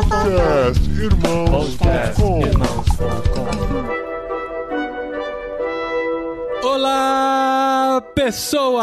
[0.00, 2.40] Podcast Irmãos.com
[6.66, 8.78] Olá, pessoas!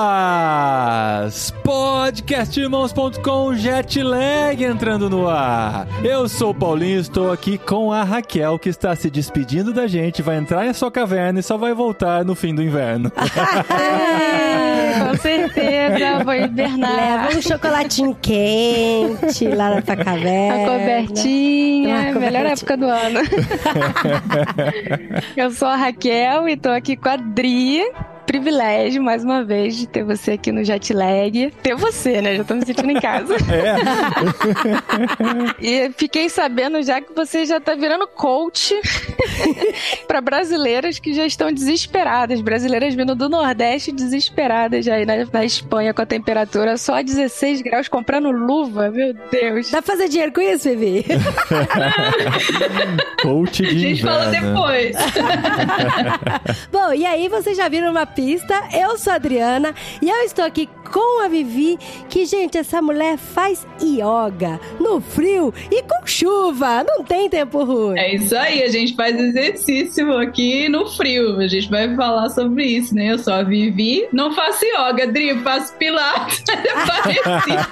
[1.64, 5.88] Podcastirmãos.com Jetlag entrando no ar.
[6.04, 10.22] Eu sou o Paulinho, estou aqui com a Raquel, que está se despedindo da gente,
[10.22, 13.12] vai entrar em sua caverna e só vai voltar no fim do inverno.
[15.00, 16.96] com certeza, vou hibernar.
[16.96, 20.72] Leva um chocolatinho quente lá na tua A caverna.
[20.72, 22.54] cobertinha, Uma melhor cobertinha.
[22.54, 23.20] época do ano.
[25.36, 27.82] Eu sou a Raquel e tô aqui com a Dri.
[28.28, 31.50] Privilégio, mais uma vez, de ter você aqui no Jetlag.
[31.64, 32.36] Ter você, né?
[32.36, 33.36] Já tô me sentindo em casa.
[33.48, 33.78] É,
[35.88, 38.76] E fiquei sabendo já que você já tá virando coach
[40.08, 42.42] para brasileiras que já estão desesperadas.
[42.42, 47.62] Brasileiras vindo do Nordeste desesperadas já aí na, na Espanha com a temperatura só 16
[47.62, 48.90] graus comprando luva.
[48.90, 49.72] Meu Deus.
[49.72, 51.06] Dá pra fazer dinheiro com isso, Vivi?
[53.22, 54.54] coach de A gente fala inverno.
[54.54, 54.96] depois.
[56.72, 58.68] Bom, e aí vocês já viram uma pista.
[58.74, 61.78] Eu sou a Adriana e eu estou aqui com a Vivi,
[62.10, 66.84] que, gente, essa mulher faz yoga no frio e com chuva.
[66.84, 67.98] Não tem tempo ruim.
[68.00, 71.40] É isso aí, a gente faz exercício aqui no frio.
[71.40, 73.12] A gente vai falar sobre isso, né?
[73.12, 76.44] Eu sou a Vivi, não faço yoga, Dri, faço pilates.
[76.58, 77.68] É parecido.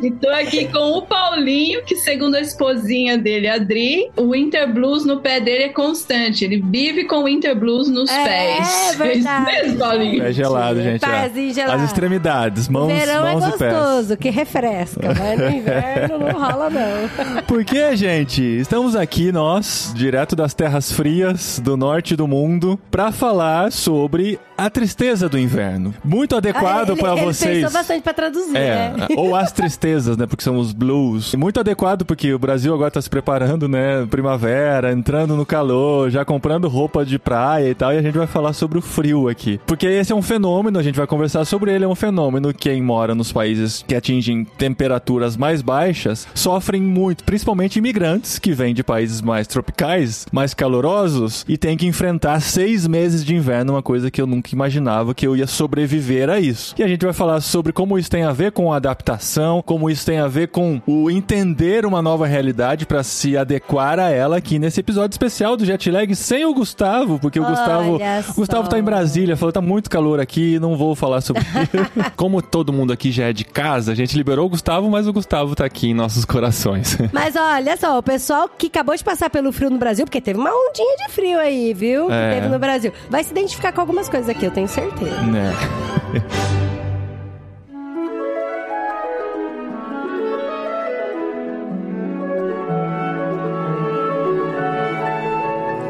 [0.06, 4.72] e tô aqui com o Paulinho, que segundo a esposinha dele, a Dri, o Winter
[4.72, 6.44] Blues no pé dele é constante.
[6.44, 8.94] Ele vive com o Winter Blues nos É, pés.
[8.96, 9.10] verdade.
[9.50, 10.22] É isso mesmo, Paulinho.
[10.22, 11.00] É gelado, gente.
[11.30, 11.76] Pezinho gelado.
[11.82, 13.72] As extremidades, mãos, Verão é mãos pés.
[13.72, 17.42] gostoso, que refresca, mas no inverno não rola, não.
[17.46, 18.42] Por que, gente?
[18.42, 24.68] Estamos aqui, nós, direto das terras frias do norte do mundo, pra falar sobre a
[24.68, 25.94] tristeza do inverno.
[26.04, 27.56] Muito adequado Ah, ele, pra ele vocês.
[27.58, 29.06] pensou bastante pra traduzir, É, né?
[29.16, 30.26] ou as tristezas, né?
[30.26, 31.34] Porque são os blues.
[31.34, 34.06] Muito adequado porque o Brasil agora tá se preparando, né?
[34.10, 37.92] Primavera, entrando no calor, já comprando roupa de praia e tal.
[37.94, 39.58] E a gente vai falar sobre o frio aqui.
[39.66, 41.84] Porque esse é um fenômeno, a gente vai conversar sobre ele.
[41.84, 47.24] É um fenômeno que quem mora nos países que atingem temperaturas mais baixas sofrem muito.
[47.24, 52.86] Principalmente imigrantes que vêm de países mais tropicais, mais calorosos e tem que enfrentar seis
[52.86, 56.76] meses de inverno, uma coisa que eu nunca imaginava que eu ia sobreviver a isso.
[56.78, 59.90] E a gente vai falar sobre como isso tem a ver com a adaptação, como
[59.90, 64.36] isso tem a ver com o entender uma nova realidade para se adequar a ela
[64.36, 68.68] aqui nesse episódio especial do Jetlag sem o Gustavo, porque o Olha Gustavo, o Gustavo
[68.68, 68.86] tá em só.
[68.86, 72.10] Brasília, falou tá muito calor aqui, não vou falar sobre isso.
[72.16, 75.12] como todo mundo aqui já é de casa, a gente liberou o Gustavo, mas o
[75.12, 76.96] Gustavo tá aqui em nossos corações.
[77.12, 80.38] Mas olha só, o pessoal que acabou de passar pelo frio no Brasil, porque teve
[80.38, 82.06] uma ondinha de frio aí, viu?
[82.08, 82.34] Que É.
[82.34, 82.92] teve no Brasil.
[83.08, 85.20] Vai se identificar com algumas coisas aqui, eu tenho certeza.
[85.22, 85.52] né?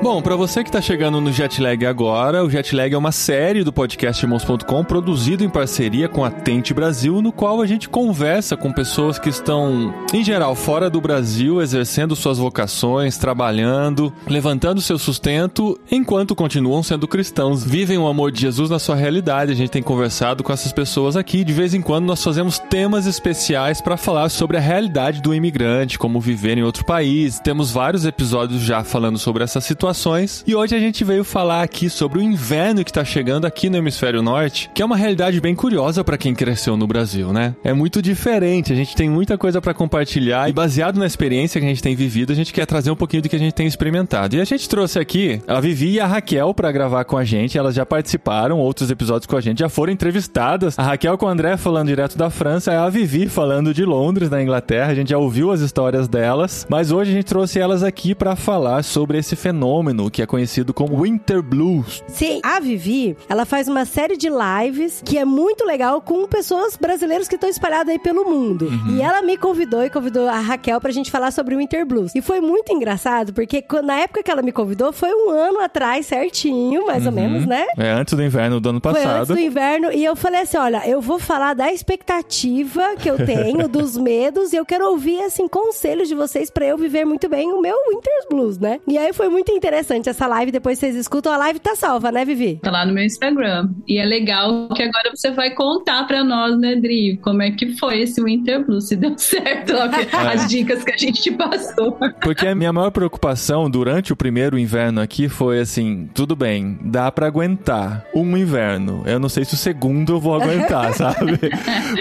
[0.02, 3.70] Bom, pra você que tá chegando no Jetlag agora, o Jetlag é uma série do
[3.70, 8.72] podcast Irmãos.com produzido em parceria com a Tente Brasil, no qual a gente conversa com
[8.72, 15.78] pessoas que estão, em geral, fora do Brasil, exercendo suas vocações, trabalhando, levantando seu sustento,
[15.90, 17.62] enquanto continuam sendo cristãos.
[17.62, 19.52] Vivem o amor de Jesus na sua realidade.
[19.52, 21.44] A gente tem conversado com essas pessoas aqui.
[21.44, 25.98] De vez em quando nós fazemos temas especiais para falar sobre a realidade do imigrante,
[25.98, 27.38] como viver em outro país.
[27.38, 29.66] Temos vários episódios já falando sobre essas
[30.46, 33.76] E hoje a gente veio falar aqui sobre o inverno que tá chegando aqui no
[33.76, 37.54] hemisfério norte, que é uma realidade bem curiosa para quem cresceu no Brasil, né?
[37.64, 41.66] É muito diferente, a gente tem muita coisa para compartilhar e baseado na experiência que
[41.66, 43.66] a gente tem vivido, a gente quer trazer um pouquinho do que a gente tem
[43.66, 44.36] experimentado.
[44.36, 47.58] E a gente trouxe aqui a Vivi e a Raquel para gravar com a gente,
[47.58, 50.78] elas já participaram outros episódios com a gente, já foram entrevistadas.
[50.78, 54.40] A Raquel com o André falando direto da França, a Vivi falando de Londres, na
[54.40, 54.92] Inglaterra.
[54.92, 58.36] A gente já ouviu as histórias delas, mas hoje a gente trouxe elas aqui para
[58.36, 59.79] falar sobre esse fenômeno
[60.10, 62.02] que é conhecido como Winter Blues.
[62.08, 66.76] Sim, a Vivi, ela faz uma série de lives que é muito legal com pessoas
[66.76, 68.66] brasileiras que estão espalhadas aí pelo mundo.
[68.66, 68.96] Uhum.
[68.96, 72.12] E ela me convidou e convidou a Raquel pra gente falar sobre o Winter Blues.
[72.14, 76.06] E foi muito engraçado, porque na época que ela me convidou, foi um ano atrás,
[76.06, 77.66] certinho, mais ou menos, né?
[77.76, 79.34] É antes do inverno do ano Foi antes passado.
[79.34, 83.66] do inverno e eu falei assim, olha, eu vou falar da expectativa que eu tenho,
[83.68, 87.50] dos medos, e eu quero ouvir, assim, conselhos de vocês pra eu viver muito bem
[87.52, 88.80] o meu Winter Blues, né?
[88.86, 90.50] E aí foi muito interessante interessante essa live.
[90.50, 91.32] Depois vocês escutam.
[91.32, 92.58] A live tá salva, né, Vivi?
[92.60, 93.70] Tá lá no meu Instagram.
[93.86, 97.76] E é legal que agora você vai contar pra nós, né, Dri, como é que
[97.76, 99.88] foi esse Winter Blue, se deu certo ó,
[100.28, 101.92] as dicas que a gente te passou.
[102.20, 107.10] Porque a minha maior preocupação durante o primeiro inverno aqui foi assim: tudo bem, dá
[107.12, 109.04] pra aguentar um inverno.
[109.06, 111.38] Eu não sei se o segundo eu vou aguentar, sabe?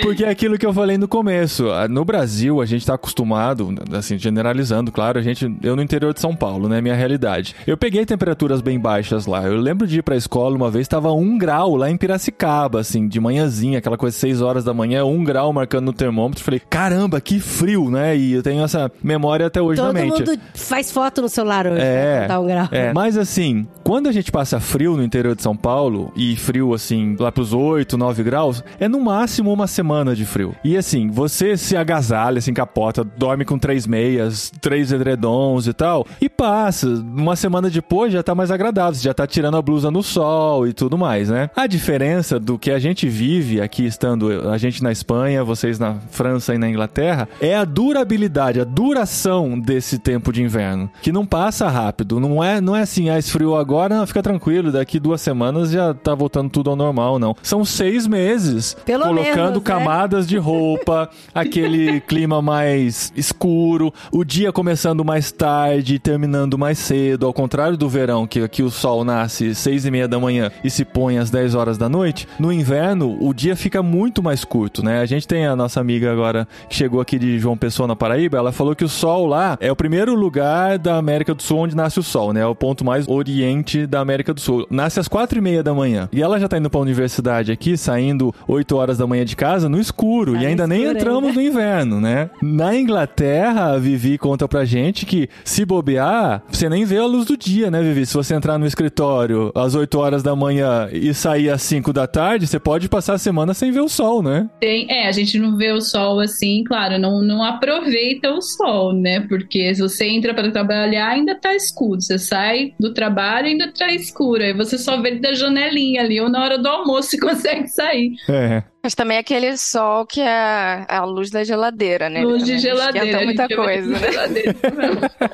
[0.02, 1.70] Porque é aquilo que eu falei no começo.
[1.70, 5.46] ah, No Brasil, a gente tá acostumado, assim, generalizando, claro, a gente.
[5.62, 6.82] Eu no interior de São Paulo, né?
[6.82, 7.56] Minha realidade.
[7.68, 9.44] Eu peguei temperaturas bem baixas lá.
[9.44, 13.08] Eu lembro de ir pra escola uma vez, tava um grau lá em Piracicaba, assim,
[13.08, 16.44] de manhãzinha, aquela coisa, 6 horas da manhã, um grau marcando no termômetro.
[16.44, 18.16] Falei, caramba, que frio, né?
[18.18, 20.20] E eu tenho essa memória até hoje Todo na mente.
[20.26, 21.82] mundo faz foto no celular hoje.
[21.82, 22.68] É, pra contar um grau.
[22.72, 22.94] é.
[23.00, 27.16] Mas assim, quando a gente passa frio no interior de São Paulo, e frio assim,
[27.20, 30.56] lá pros 8, 9 graus, é no máximo uma semana de frio.
[30.64, 36.06] E assim, você se agasalha, se encapota, dorme com três meias, três edredons e tal,
[36.22, 36.88] e passa.
[36.88, 40.68] Uma semana depois já tá mais agradável, você já tá tirando a blusa no sol
[40.68, 41.50] e tudo mais, né?
[41.56, 45.96] A diferença do que a gente vive aqui estando, a gente na Espanha, vocês na
[46.12, 51.26] França e na Inglaterra, é a durabilidade, a duração desse tempo de inverno, que não
[51.26, 55.22] passa rápido, não é, não é assim, ah, esfriou agora, não, fica tranquilo, daqui duas
[55.22, 57.36] semanas já tá voltando tudo ao normal, não.
[57.42, 59.64] São seis meses Pelo colocando menos, né?
[59.64, 66.78] camadas de roupa, aquele clima mais escuro, o dia começando mais tarde e terminando mais
[66.78, 70.52] cedo, ao contrário do verão, que aqui o sol nasce seis e meia da manhã
[70.62, 74.44] e se põe às 10 horas da noite, no inverno o dia fica muito mais
[74.44, 75.00] curto, né?
[75.00, 78.38] A gente tem a nossa amiga agora que chegou aqui de João Pessoa, na Paraíba,
[78.38, 81.78] ela falou que o sol lá é o primeiro lugar da América do Sul onde
[81.78, 82.42] nasce o sol, né?
[82.42, 84.68] É o ponto mais oriente da América do Sul.
[84.70, 86.10] Nasce às quatro e meia da manhã.
[86.12, 89.70] E ela já tá indo pra universidade aqui, saindo 8 horas da manhã de casa,
[89.70, 90.34] no escuro.
[90.34, 92.30] Tá e ainda nem entramos no inverno, né?
[92.42, 97.29] Na Inglaterra, a Vivi conta pra gente que se bobear, você nem vê a luz
[97.30, 98.06] do dia, né, Vivi?
[98.06, 102.08] Se você entrar no escritório às 8 horas da manhã e sair às 5 da
[102.08, 104.50] tarde, você pode passar a semana sem ver o sol, né?
[104.60, 108.94] Tem, é, a gente não vê o sol assim, claro, não, não aproveita o sol,
[108.94, 109.22] né?
[109.22, 112.02] Porque se você entra para trabalhar, ainda tá escuro.
[112.02, 114.44] Você sai do trabalho, ainda tá escuro.
[114.44, 118.16] Aí você só vê da janelinha ali, ou na hora do almoço você consegue sair.
[118.28, 118.64] É.
[118.82, 122.22] Mas também é aquele sol que é a luz da geladeira, né?
[122.22, 123.26] Luz de geladeira.
[123.26, 124.12] Muita coisa, né?
[124.12, 124.56] geladeira.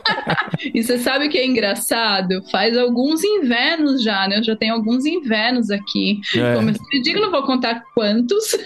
[0.74, 2.44] e você sabe o que é engraçado?
[2.52, 4.40] Faz alguns invernos já, né?
[4.40, 6.20] Eu já tenho alguns invernos aqui.
[6.36, 6.56] É.
[6.56, 8.58] Como eu digo, não vou contar quantos.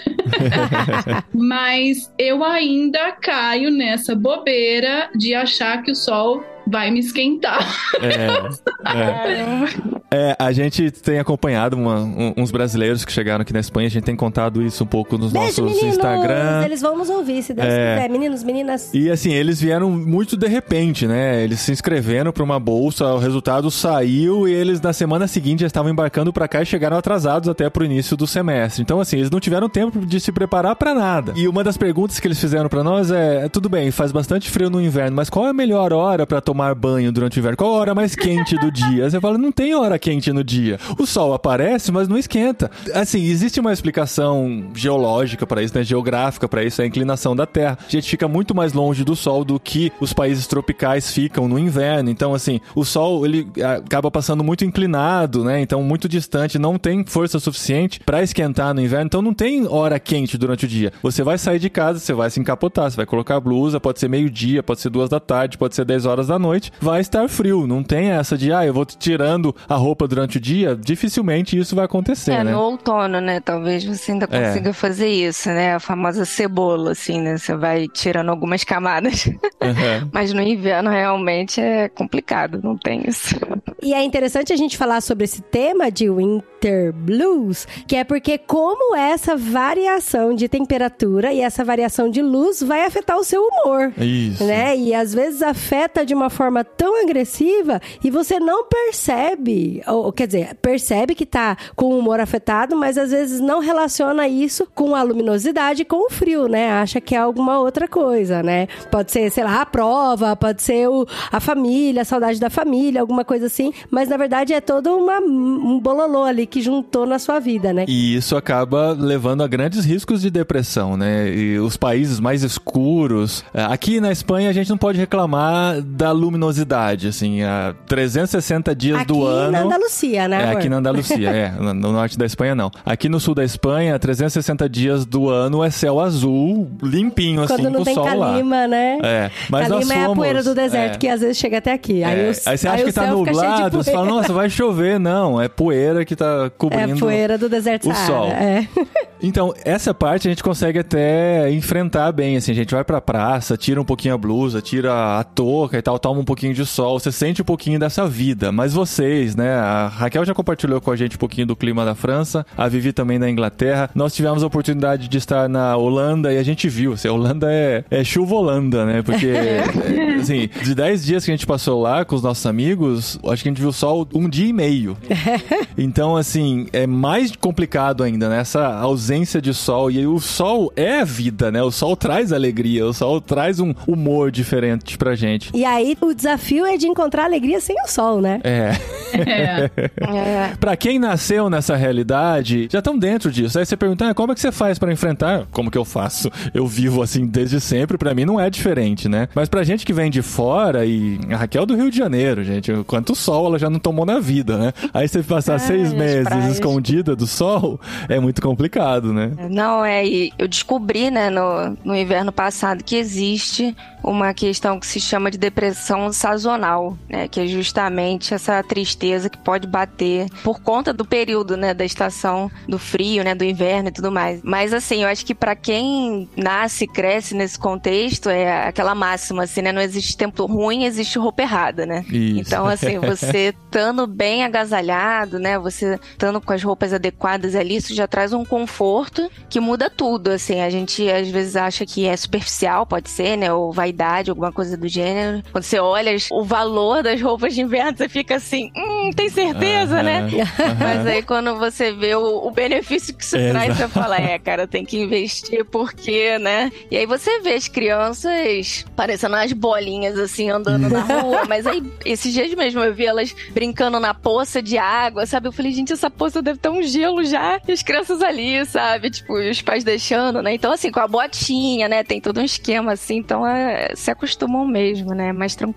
[1.34, 7.60] Mas eu ainda caio nessa bobeira de achar que o sol vai me esquentar.
[8.02, 10.00] É, é.
[10.12, 13.92] É, a gente tem acompanhado uma- um- uns brasileiros que chegaram aqui na Espanha, a
[13.92, 15.96] gente tem contado isso um pouco nos Beijo, nossos meninos!
[15.98, 16.64] Instagram.
[16.66, 17.96] Eles vão nos ouvir, se Deus É.
[17.96, 18.10] quiser.
[18.10, 18.92] Meninos, meninas.
[18.94, 21.44] E assim, eles vieram muito de repente, né?
[21.44, 25.68] Eles se inscreveram para uma bolsa, o resultado saiu e eles na semana seguinte já
[25.68, 28.82] estavam embarcando para cá e chegaram atrasados até pro início do semestre.
[28.82, 31.34] Então assim, eles não tiveram tempo de se preparar para nada.
[31.36, 34.70] E uma das perguntas que eles fizeram para nós é: tudo bem, faz bastante frio
[34.72, 37.58] no inverno, mas qual é a melhor hora para tomar banho durante o inverno?
[37.58, 39.10] Qual a hora mais quente do dia?
[39.10, 40.80] Você fala, não tem hora quente no dia.
[40.98, 42.70] O sol aparece, mas não esquenta.
[42.94, 45.84] Assim, existe uma explicação geológica para isso, né?
[45.84, 47.78] Geográfica para isso, é a inclinação da Terra.
[47.88, 51.58] A gente fica muito mais longe do sol do que os países tropicais ficam no
[51.58, 52.10] inverno.
[52.10, 55.62] Então, assim, o sol ele ah, acaba passando muito inclinado, né?
[55.62, 59.06] Então, muito distante, não tem força suficiente para esquentar no inverno.
[59.06, 60.92] Então, não tem hora quente durante o dia.
[61.02, 64.10] Você vai sair de casa, você vai se encapotar, você vai colocar blusa, pode ser
[64.10, 66.49] meio-dia, pode ser duas da tarde, pode ser 10 horas da noite,
[66.80, 67.68] vai estar frio.
[67.68, 70.76] Não tem essa de, ah, eu vou tirando a roupa durante o dia.
[70.76, 72.52] Dificilmente isso vai acontecer, É, né?
[72.52, 73.40] no outono, né?
[73.40, 74.48] Talvez você ainda É.
[74.48, 75.76] consiga fazer isso, né?
[75.76, 77.38] A famosa cebola, assim, né?
[77.38, 79.26] Você vai tirando algumas camadas.
[79.26, 79.40] Uhum.
[80.14, 83.36] Mas no inverno realmente é complicado, não tem isso.
[83.82, 88.38] E é interessante a gente falar sobre esse tema de Winter Blues, que é porque
[88.38, 93.94] como essa variação de temperatura e essa variação de luz vai afetar o seu humor.
[93.98, 94.44] Isso.
[94.44, 94.76] Né?
[94.78, 100.28] E às vezes afeta de uma forma tão agressiva e você não percebe, ou quer
[100.28, 104.96] dizer, percebe que tá com o humor afetado, mas às vezes não relaciona isso com
[104.96, 106.70] a luminosidade, com o frio, né?
[106.72, 108.68] Acha que é alguma outra coisa, né?
[108.90, 113.02] Pode ser, sei lá, a prova, pode ser o, a família, a saudade da família,
[113.02, 117.20] alguma coisa assim, mas na verdade é todo uma, um bololô ali que juntou na
[117.20, 117.84] sua vida, né?
[117.88, 121.30] E isso acaba levando a grandes riscos de depressão, né?
[121.30, 123.44] E os países mais escuros.
[123.54, 128.98] eh, Aqui na Espanha a gente não pode reclamar da luminosidade, assim, há 360 dias
[129.00, 129.52] Aqui do ano.
[129.52, 130.44] na Andalucia, né?
[130.44, 131.50] É, aqui na Andalucia, é.
[131.60, 132.70] No no norte da Espanha, não.
[132.86, 137.66] Aqui no sul da Espanha, 360 dias do ano é céu azul, limpinho, assim, Quando
[137.70, 138.28] não com o tem sol lá.
[138.32, 138.98] calima, né?
[139.04, 140.98] É, mas calima é a poeira do deserto é.
[140.98, 142.04] que às vezes chega até aqui.
[142.04, 143.78] Aí, É, o- aí você acha aí que tá cuidado.
[143.78, 145.00] Você fala, nossa, vai chover.
[145.00, 146.96] Não, é poeira que tá cobrindo.
[146.96, 148.28] É poeira do deserto o Saara, sol.
[148.28, 148.68] É.
[149.22, 153.58] Então, essa parte a gente consegue até enfrentar bem, assim, a gente vai pra praça,
[153.58, 157.00] tira um pouquinho a blusa, tira a touca e tal, toma um pouquinho de sol,
[157.00, 158.52] você sente um pouquinho dessa vida.
[158.52, 161.94] Mas vocês, né, a Raquel já compartilhou com a gente um pouquinho do clima da
[161.94, 163.92] França, a Vivi também da Inglaterra.
[163.94, 167.48] Nós tivemos a oportunidade de estar na Holanda e a gente viu, assim, a Holanda
[167.52, 169.32] é, é chuva Holanda, né, porque,
[170.20, 173.50] assim, de 10 dias que a gente passou lá com os nossos amigos, acho que
[173.50, 174.98] a gente viu sol um dia e meio.
[175.78, 178.40] Então, assim, é mais complicado ainda, né?
[178.40, 179.90] Essa ausência de sol.
[179.90, 181.64] E o sol é a vida, né?
[181.64, 185.52] O sol traz alegria, o sol traz um humor diferente pra gente.
[185.54, 188.40] E aí o desafio é de encontrar alegria sem o sol, né?
[188.44, 188.72] É.
[189.14, 189.70] É.
[189.98, 190.56] É.
[190.60, 193.58] Pra quem nasceu nessa realidade, já estão dentro disso.
[193.58, 195.48] Aí você pergunta, ah, como é que você faz pra enfrentar?
[195.52, 196.32] Como que eu faço?
[196.54, 199.28] Eu vivo assim desde sempre, pra mim não é diferente, né?
[199.34, 202.44] Mas pra gente que vem de fora, e a Raquel é do Rio de Janeiro,
[202.44, 204.74] gente, quanto sol ela já não tomou na vida, né?
[204.94, 206.52] Aí você passar seis as meses praias.
[206.54, 209.32] escondida do sol, é muito complicado, né?
[209.50, 214.88] Não, é, e eu descobri, né, no, no inverno passado que existe uma questão que
[214.88, 220.60] se chama de depressão sazonal, né, que é justamente essa tristeza que pode bater por
[220.62, 224.42] conta do período, né, da estação do frio, né, do inverno e tudo mais.
[224.44, 229.44] Mas assim, eu acho que pra quem nasce e cresce nesse contexto é aquela máxima
[229.44, 232.06] assim, né, não existe tempo ruim, existe roupa errada, né?
[232.10, 232.40] Isso.
[232.42, 235.58] Então, assim, você estando bem agasalhado, né?
[235.60, 240.32] Você estando com as roupas adequadas ali, isso já traz um conforto que muda tudo,
[240.32, 240.62] assim.
[240.62, 243.54] A gente às vezes acha que é superficial, pode ser, né?
[243.54, 245.44] Ou vaidade, alguma coisa do gênero.
[245.52, 250.02] Quando você olha o valor das roupas de inverno, você fica assim, hum, tem certeza,
[250.04, 250.28] né?
[250.80, 254.68] Mas aí quando você vê o, o benefício que isso traz, você fala, é, cara,
[254.68, 256.72] tem que investir porque, né?
[256.90, 261.84] E aí você vê as crianças parecendo umas bolinhas assim andando na rua, mas aí
[262.06, 265.48] esses dias mesmo eu vi elas brincando na poça de água, sabe?
[265.48, 267.60] Eu falei, gente, essa poça deve ter um gelo já.
[267.68, 269.10] E as crianças ali, sabe?
[269.10, 270.54] Tipo, e os pais deixando, né?
[270.54, 272.04] Então, assim, com a botinha, né?
[272.04, 275.32] Tem todo um esquema assim, então é, se acostumam mesmo, né?
[275.32, 275.69] Mais tranquilo.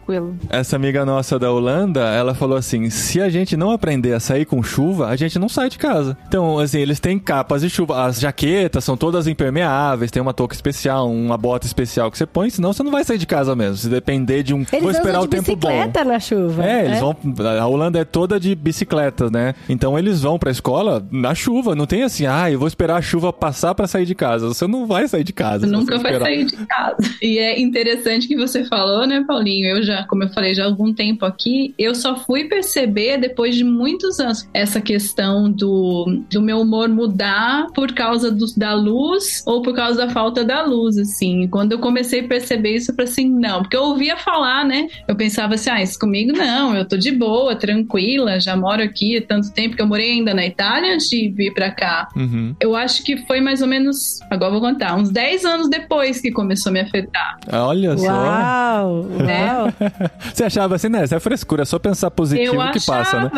[0.48, 4.44] Essa amiga nossa da Holanda, ela falou assim: se a gente não aprender a sair
[4.44, 6.16] com chuva, a gente não sai de casa.
[6.26, 10.54] Então, assim, eles têm capas de chuva, as jaquetas são todas impermeáveis, tem uma touca
[10.54, 13.76] especial, uma bota especial que você põe, senão você não vai sair de casa mesmo.
[13.76, 14.64] Se depender de um.
[14.72, 15.68] Eles vou esperar o tempo bom.
[15.68, 16.64] bicicleta na chuva.
[16.64, 17.16] É, eles vão.
[17.60, 19.54] A Holanda é toda de bicicletas, né?
[19.68, 21.74] Então eles vão pra escola na chuva.
[21.74, 24.48] Não tem assim, ah, eu vou esperar a chuva passar pra sair de casa.
[24.48, 25.66] Você não vai sair de casa.
[25.66, 26.24] Nunca vai esperar.
[26.24, 26.96] sair de casa.
[27.20, 29.66] E é interessante que você falou, né, Paulinho?
[29.66, 33.54] Eu já, como eu falei, já há algum tempo aqui, eu só fui perceber depois
[33.54, 39.42] de muitos anos essa questão do, do meu humor mudar por causa do- da luz
[39.46, 41.48] ou por causa da falta da luz, assim.
[41.48, 44.86] Quando eu comecei a perceber isso, eu falei assim, não, porque eu ouvia falar, né?
[45.06, 49.16] Eu pensava assim, ah, isso comigo não, eu tô de boa, tranquila, já moro aqui
[49.18, 52.08] há tanto tempo que eu morei ainda na Itália antes de vir pra cá.
[52.16, 52.54] Uhum.
[52.60, 56.20] Eu acho que foi mais ou menos, agora eu vou contar, uns 10 anos depois
[56.20, 57.38] que começou a me afetar.
[57.52, 58.06] Olha só.
[58.06, 59.71] Uau, uau.
[60.32, 61.04] Você achava assim, né?
[61.04, 63.30] Isso é frescura, é só pensar positivo eu que passa, né?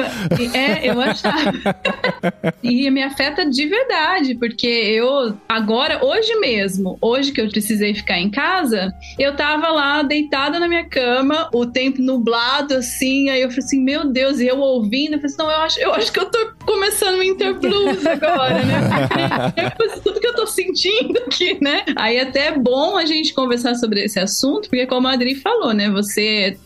[0.54, 1.52] É, eu achava.
[2.62, 8.18] e me afeta de verdade, porque eu, agora, hoje mesmo, hoje que eu precisei ficar
[8.18, 13.50] em casa, eu tava lá deitada na minha cama, o tempo nublado, assim, aí eu
[13.50, 16.12] falei assim, meu Deus, e eu ouvindo, eu falei assim, não, eu acho, eu acho
[16.12, 19.54] que eu tô começando o Winter Blues agora, né?
[19.94, 21.84] De tudo que eu tô sentindo aqui, né?
[21.96, 25.72] Aí até é bom a gente conversar sobre esse assunto, porque como a Adri falou,
[25.72, 25.90] né?
[25.90, 26.13] Você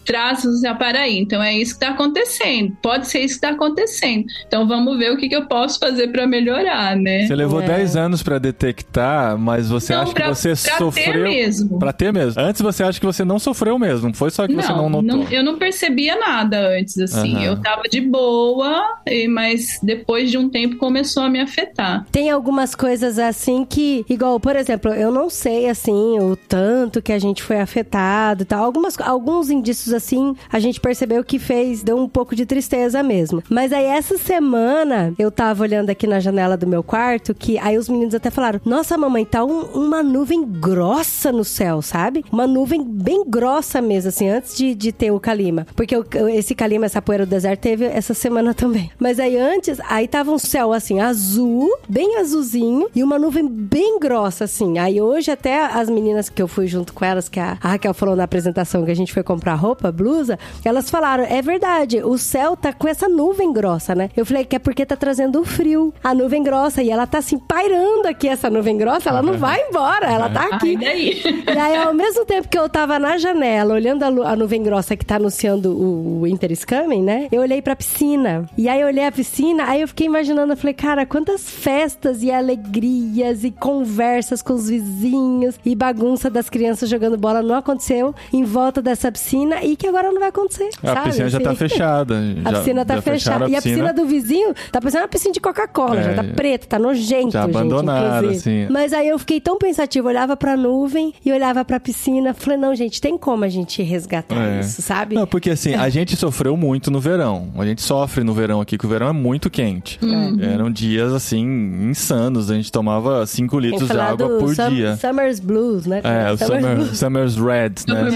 [0.05, 1.19] traz já para aí.
[1.19, 2.76] Então é isso que tá acontecendo.
[2.83, 4.25] Pode ser isso que tá acontecendo.
[4.47, 7.26] Então vamos ver o que, que eu posso fazer para melhorar, né?
[7.26, 7.67] Você levou É.
[7.67, 11.23] 10 anos pra detectar, mas você Não, acha pra- que você pra ter sofreu.
[11.25, 11.78] mesmo.
[11.78, 12.40] Pra ter mesmo.
[12.40, 14.14] Antes você acha que você não sofreu mesmo.
[14.14, 15.26] Foi só que você não notou.
[15.31, 17.35] eu não percebia nada antes, assim.
[17.37, 17.45] Aham.
[17.45, 22.07] Eu tava de boa, e- mas depois de um tempo começou a me afetar.
[22.11, 27.12] Tem algumas coisas assim que, igual, por exemplo, eu não sei assim o tanto que
[27.12, 28.64] a gente foi afetado e tal.
[28.64, 33.42] Algumas, alguns indícios assim a gente percebeu que fez, deu um pouco de tristeza mesmo.
[33.49, 37.76] Mas aí essa semana eu tava olhando aqui na janela do meu quarto que aí
[37.78, 42.25] os meninos até falaram: Nossa, mamãe, tá um- uma nuvem grossa no céu, sabe?
[42.33, 45.66] Uma nuvem bem grossa mesmo, assim, antes de, de ter o Calima.
[45.76, 48.90] Porque o- esse Calima, essa poeira do deserto, teve essa semana também.
[48.99, 53.99] Mas aí antes, aí tava um céu assim, azul, bem azulzinho, e uma nuvem bem
[53.99, 54.78] grossa, assim.
[54.78, 57.95] Aí hoje até as meninas que eu fui junto com elas, que a, a Raquel
[57.95, 62.17] falou na apresentação que a gente foi comprar roupa, blusa, elas falaram, é verdade, o
[62.17, 64.09] céu tá com essa nuvem grossa, né?
[64.17, 66.83] Eu falei que é porque tá trazendo o frio, a nuvem grossa.
[66.83, 70.45] E ela tá assim, pairando aqui, essa nuvem grossa, ela não vai embora, ela tá
[70.55, 70.79] aqui.
[70.79, 71.23] Daí.
[71.47, 74.97] E aí, ao mesmo tempo que eu tava na janela, olhando a, a nuvem grossa
[74.97, 77.29] que tá anunciando o Winter is Coming, né?
[77.31, 78.49] Eu olhei pra piscina.
[78.57, 82.23] E aí eu olhei a piscina, aí eu fiquei imaginando, eu falei, cara, quantas festas
[82.23, 88.15] e alegrias e conversas com os vizinhos e bagunça das crianças jogando bola não aconteceu
[88.33, 90.69] em volta dessa piscina e que agora não vai acontecer.
[90.83, 91.09] A sabe?
[91.09, 92.15] piscina já tá Assim, fechada.
[92.45, 93.51] A já- piscina tá já fecharam fechada.
[93.51, 96.01] E a piscina do vizinho tá parecendo uma piscina de Coca-Cola.
[96.01, 96.03] É.
[96.05, 98.37] Já tá preta, tá nojento, Já inclusive.
[98.37, 98.67] assim.
[98.71, 100.09] Mas aí eu fiquei tão pensativa.
[100.09, 102.33] Olhava pra nuvem e olhava pra piscina.
[102.35, 104.61] Falei, não, gente, tem como a gente resgatar É.
[104.61, 105.15] isso, sabe?
[105.15, 107.49] Não, porque assim, a gente sofreu muito no verão.
[107.59, 109.99] A gente sofre no verão aqui, que o verão é muito quente.
[110.41, 111.43] Eram dias, assim,
[111.91, 112.51] insanos.
[112.51, 114.97] A gente tomava 5 Tem que litros de água por Sum- dia.
[114.97, 116.01] Summer's Blues, né?
[116.05, 116.99] É, o Summer's Summer, Blues.
[116.99, 118.09] Summer's Red, né?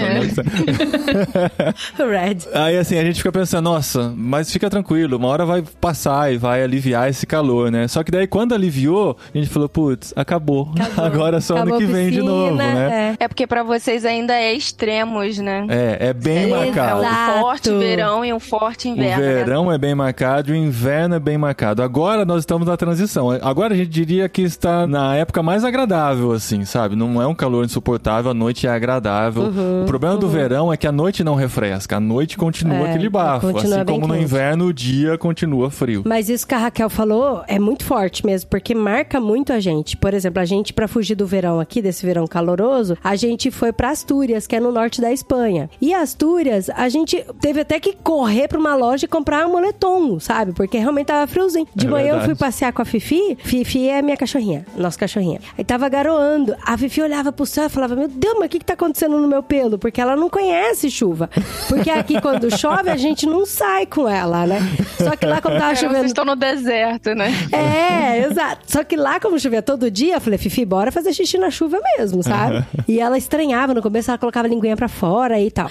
[0.92, 0.92] É.
[1.97, 2.37] Red.
[2.53, 6.37] Aí assim, a gente fica pensando, nossa, mas fica tranquilo, uma hora vai passar e
[6.37, 7.87] vai aliviar esse calor, né?
[7.87, 10.33] Só que daí quando aliviou, a gente falou, putz, acabou.
[10.43, 10.73] Acabou.
[11.05, 13.15] Agora é só Acabou ano que vem de novo, né?
[13.19, 13.23] é.
[13.23, 15.65] É porque pra vocês ainda é extremos, né?
[15.69, 16.65] É, é bem Exato.
[16.65, 17.01] marcado.
[17.01, 19.23] Um forte verão e um forte O inverno.
[19.23, 19.33] né?
[19.33, 21.81] verão é bem marcado, o inverno é bem marcado.
[21.81, 23.29] Agora nós estamos na transição.
[23.41, 26.95] Agora a gente diria que está na época mais agradável, assim, sabe?
[26.95, 29.43] Não é um calor insuportável, a noite é agradável.
[29.43, 32.89] Uhum, o problema do verão é que a noite não refresca, a noite continua É,
[32.89, 33.47] aquele bafo.
[33.57, 34.23] assim como no quente.
[34.23, 36.03] inverno, o dia continua frio.
[36.05, 39.95] Mas isso que a Raquel falou é muito forte mesmo, porque marca muito a gente.
[39.97, 43.71] Por exemplo, a gente, pra fugir do verão aqui, desse verão caloroso, a gente foi
[43.71, 45.69] pra Astúrias, que é no norte da Espanha.
[45.81, 50.19] E Astúrias, a gente teve até que correr pra uma loja e comprar um moletom,
[50.19, 50.53] sabe?
[50.53, 51.67] Porque realmente tava friozinho.
[51.75, 52.25] De É manhã eu verdade.
[52.25, 53.37] fui passear com a Fifi.
[53.43, 55.39] Fifi é minha cachorrinha, nossa cachorrinha.
[55.57, 56.55] Aí tava garoando.
[56.65, 59.17] A Fifi olhava pro céu e falava: Meu Deus, mas o que, que tá acontecendo
[59.19, 59.77] no meu pelo?
[59.77, 61.29] Porque ela não conhece chuva.
[61.67, 64.59] Porque aqui, quando chove, a gente não sai com ela, né?
[64.97, 65.99] Só que lá, quando tava Cara, chovendo.
[65.99, 67.31] vocês estão no deserto, né?
[67.51, 68.63] É, exato.
[68.67, 71.79] Só que lá, como chovia todo dia, eu falei, Fifi, bora fazer xixi na chuva
[71.97, 72.65] mesmo, sabe?
[72.87, 75.69] E ela estranhava, no começo ela colocava a linguinha pra fora e tal.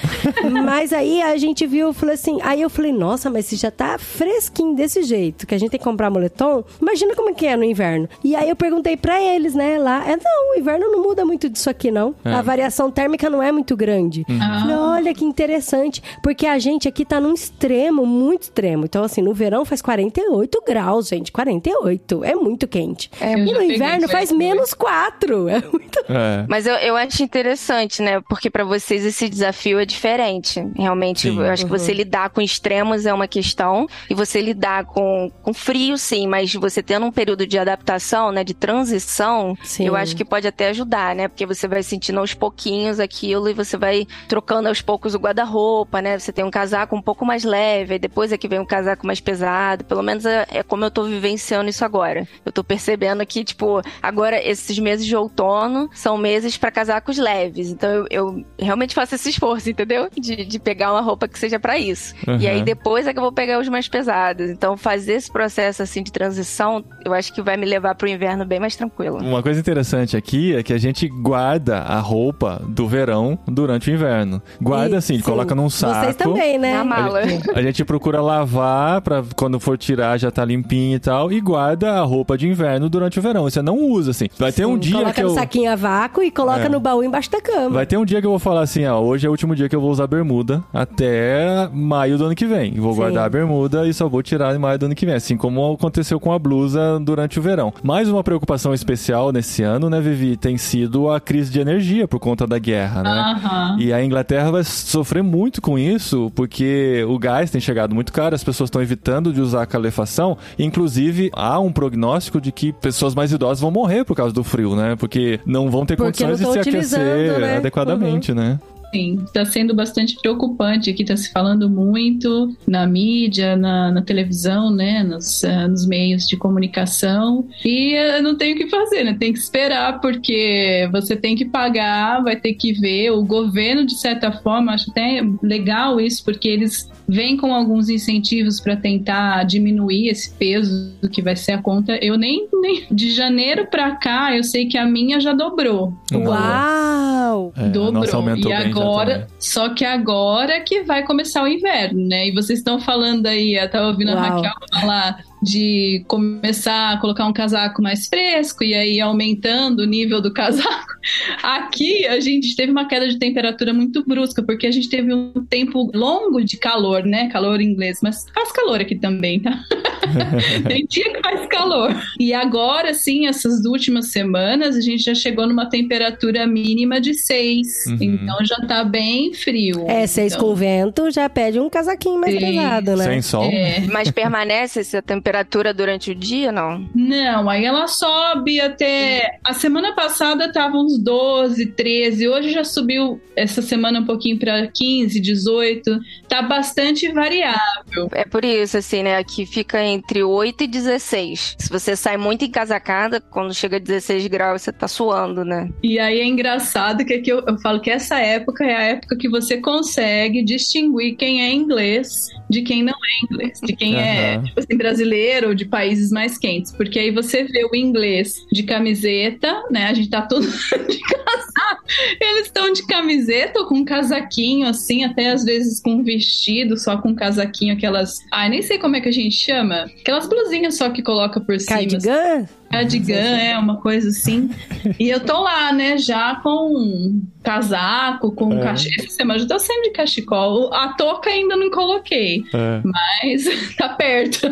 [0.64, 3.70] Mas aí a gente viu, eu falei assim, aí eu falei, nossa, mas se já
[3.70, 7.46] tá fresquinho desse jeito, que a gente tem que comprar moletom, imagina como é que
[7.46, 8.08] é no inverno.
[8.22, 11.48] E aí eu perguntei pra eles, né, lá, é, não, o inverno não muda muito
[11.48, 12.14] disso aqui, não.
[12.24, 12.32] É.
[12.32, 14.24] A variação térmica não é muito grande.
[14.26, 18.84] Falei, olha que interessante, porque a gente aqui tá num extremo, muito extremo.
[18.84, 22.24] Então, assim, no verão faz 48 graus, gente, 48.
[22.24, 23.10] É muito quente.
[23.20, 24.36] É, e no inverno faz 48.
[24.38, 25.48] menos 4.
[25.52, 25.98] É muito...
[26.08, 26.44] É.
[26.48, 28.20] Mas eu, eu acho interessante, né?
[28.28, 30.64] Porque pra vocês esse desafio é diferente.
[30.74, 31.38] Realmente, Sim.
[31.38, 33.86] eu acho que você lidar com extremos é uma questão.
[34.08, 36.26] E você lidar com, com frio, sim.
[36.26, 38.44] Mas você tendo um período de adaptação, né?
[38.44, 39.86] De transição, Sim.
[39.86, 41.28] eu acho que pode até ajudar, né?
[41.28, 46.02] Porque você vai sentindo aos pouquinhos aquilo e você vai trocando aos poucos o guarda-roupa,
[46.02, 46.18] né?
[46.18, 49.06] Você tem um casaco um pouco mais leve, aí depois é que vem um casaco
[49.06, 49.84] mais pesado.
[49.84, 52.26] Pelo menos é, é como eu tô vivenciando isso agora.
[52.44, 57.70] Eu tô percebendo que, tipo, agora esses meses de outono são meses pra casacos leves.
[57.70, 60.08] Então eu, eu realmente faço esse esforço, entendeu?
[60.18, 62.14] De, de pegar uma roupa que seja pra isso.
[62.26, 62.38] Uhum.
[62.38, 64.50] E aí depois é que eu vou pegar os mais pesados.
[64.50, 68.44] Então fazer esse processo assim de transição, eu acho que vai me levar pro inverno
[68.44, 69.18] bem mais tranquilo.
[69.18, 73.94] Uma coisa interessante aqui é que a gente guarda a roupa do verão durante o
[73.94, 74.40] inverno.
[74.62, 75.22] Guarda E- assim, sim.
[75.22, 76.00] coloca num saco.
[76.00, 76.74] Vocês também, né?
[76.78, 77.20] Na mala.
[77.54, 81.32] A gente procura lavar pra quando for tirar já tá limpinho e tal.
[81.32, 83.42] E guarda a roupa de inverno durante o verão.
[83.44, 84.26] Você não usa assim.
[84.38, 85.34] Vai ter um dia coloca que no eu.
[85.34, 86.68] saquinho a vácuo e coloca É.
[86.68, 87.70] no baú embaixo da cama.
[87.70, 89.68] Vai ter um dia que eu vou falar assim, ó, hoje é o último dia
[89.68, 92.74] que eu vou usar bermuda até maio do ano que vem.
[92.74, 92.98] Vou Sim.
[93.00, 95.72] guardar a bermuda e só vou tirar em maio do ano que vem, assim como
[95.72, 97.72] aconteceu com a blusa durante o verão.
[97.82, 102.20] Mais uma preocupação especial nesse ano, né, Vivi, tem sido a crise de energia por
[102.20, 103.10] conta da guerra, né?
[103.10, 103.76] Aham.
[103.80, 108.34] E a Inglaterra vai sofrer muito com isso, porque o gás tem chegado muito caro,
[108.34, 110.36] as pessoas estão evitando de usar a calefação.
[110.58, 114.76] Inclusive, há um prognóstico de que pessoas mais idosas vão morrer por causa do frio,
[114.76, 114.96] né?
[114.96, 117.56] Porque não vão ter Porque condições de se aquecer né?
[117.56, 118.58] adequadamente, né?
[118.92, 120.90] Sim, está sendo bastante preocupante.
[120.90, 126.26] Aqui está se falando muito na mídia, na, na televisão, né, nos, eh, nos meios
[126.26, 127.48] de comunicação.
[127.64, 129.16] E eh, não tem o que fazer, né?
[129.18, 133.12] Tem que esperar, porque você tem que pagar, vai ter que ver.
[133.12, 138.58] O governo, de certa forma, acho até legal isso, porque eles vêm com alguns incentivos
[138.58, 141.94] para tentar diminuir esse peso que vai ser a conta.
[142.02, 145.92] Eu nem, nem de janeiro para cá, eu sei que a minha já dobrou.
[146.10, 147.52] Uau!
[147.54, 148.04] É, a Dobrou.
[148.36, 152.28] e agora, só que agora que vai começar o inverno, né?
[152.28, 154.22] E vocês estão falando aí, eu tava ouvindo a Uau.
[154.22, 160.20] Raquel falar de começar a colocar um casaco mais fresco e aí aumentando o nível
[160.20, 160.92] do casaco.
[161.42, 165.32] Aqui a gente teve uma queda de temperatura muito brusca, porque a gente teve um
[165.50, 167.28] tempo longo de calor, né?
[167.28, 169.58] Calor inglês, mas faz calor aqui também, tá?
[170.68, 171.92] Tem dia que faz calor.
[172.20, 177.66] E agora, sim, essas últimas semanas, a gente já chegou numa temperatura mínima de 6.
[177.88, 177.98] Uhum.
[178.00, 179.86] Então já tá bem frio.
[179.88, 183.04] É, seis então, com vento já pede um casaquinho mais pesado, né?
[183.04, 183.44] Sem sol.
[183.44, 183.80] É.
[183.90, 185.31] Mas permanece essa temperatura
[185.74, 186.86] durante o dia, não?
[186.94, 189.38] Não, aí ela sobe até.
[189.42, 192.28] A semana passada tava uns 12, 13.
[192.28, 195.98] Hoje já subiu essa semana um pouquinho para 15, 18.
[196.28, 198.08] Tá bastante variável.
[198.12, 199.22] É por isso, assim, né?
[199.24, 201.56] Que fica entre 8 e 16.
[201.58, 205.70] Se você sai muito encasacada, quando chega a 16 graus, você tá suando, né?
[205.82, 209.16] E aí é engraçado que aqui eu, eu falo que essa época é a época
[209.16, 214.34] que você consegue distinguir quem é inglês de quem não é inglês, de quem é
[214.34, 214.44] Aham.
[214.44, 216.72] tipo assim, brasileiro ou de países mais quentes.
[216.72, 219.86] Porque aí você vê o inglês de camiseta, né?
[219.86, 221.82] A gente tá todo de casaco.
[222.20, 226.78] Eles estão de camiseta ou com um casaquinho, assim, até às vezes com um vestido,
[226.78, 228.18] só com um casaquinho, aquelas.
[228.32, 229.90] Ai, nem sei como é que a gente chama.
[230.00, 231.76] Aquelas blusinhas só que coloca por cima.
[231.76, 231.88] assim.
[231.88, 232.48] Cardigan?
[232.72, 234.50] Cardigan, é uma coisa assim.
[234.98, 238.60] E eu tô lá, né, já com um casaco, com É.
[238.62, 239.04] cachecol.
[239.04, 240.72] Essa semana eu já tô sempre de cachecol.
[240.72, 242.80] A touca ainda não coloquei, É.
[242.82, 243.44] mas
[243.76, 244.48] tá perto.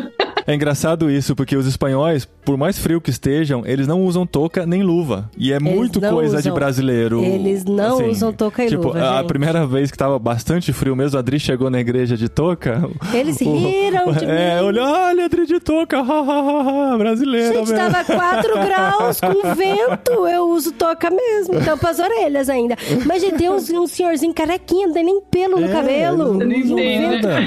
[0.47, 4.67] É engraçado isso, porque os espanhóis, por mais frio que estejam, eles não usam touca
[4.67, 5.31] nem luva.
[5.39, 6.55] E é muito coisa de usam.
[6.55, 7.23] brasileiro.
[7.25, 8.09] Eles não assim.
[8.11, 9.29] usam touca e tipo, luva, a gente.
[9.29, 12.83] primeira vez que tava bastante frio mesmo, a Adri chegou na igreja de touca.
[13.15, 14.67] Eles o- riram de É, mim.
[14.67, 17.55] olha, olha, Adri de touca, ha, ha, ha, ha, brasileira.
[17.55, 17.77] Gente, mesmo.
[17.77, 20.27] tava 4 graus com vento.
[20.29, 21.61] Eu uso touca mesmo.
[21.65, 22.77] Tampa as orelhas ainda.
[23.07, 26.35] Mas, gente, tem uns, um senhorzinho carequinha, não tem nem pelo no É, cabelo.
[26.35, 27.11] não né?
[27.21, 27.41] nada.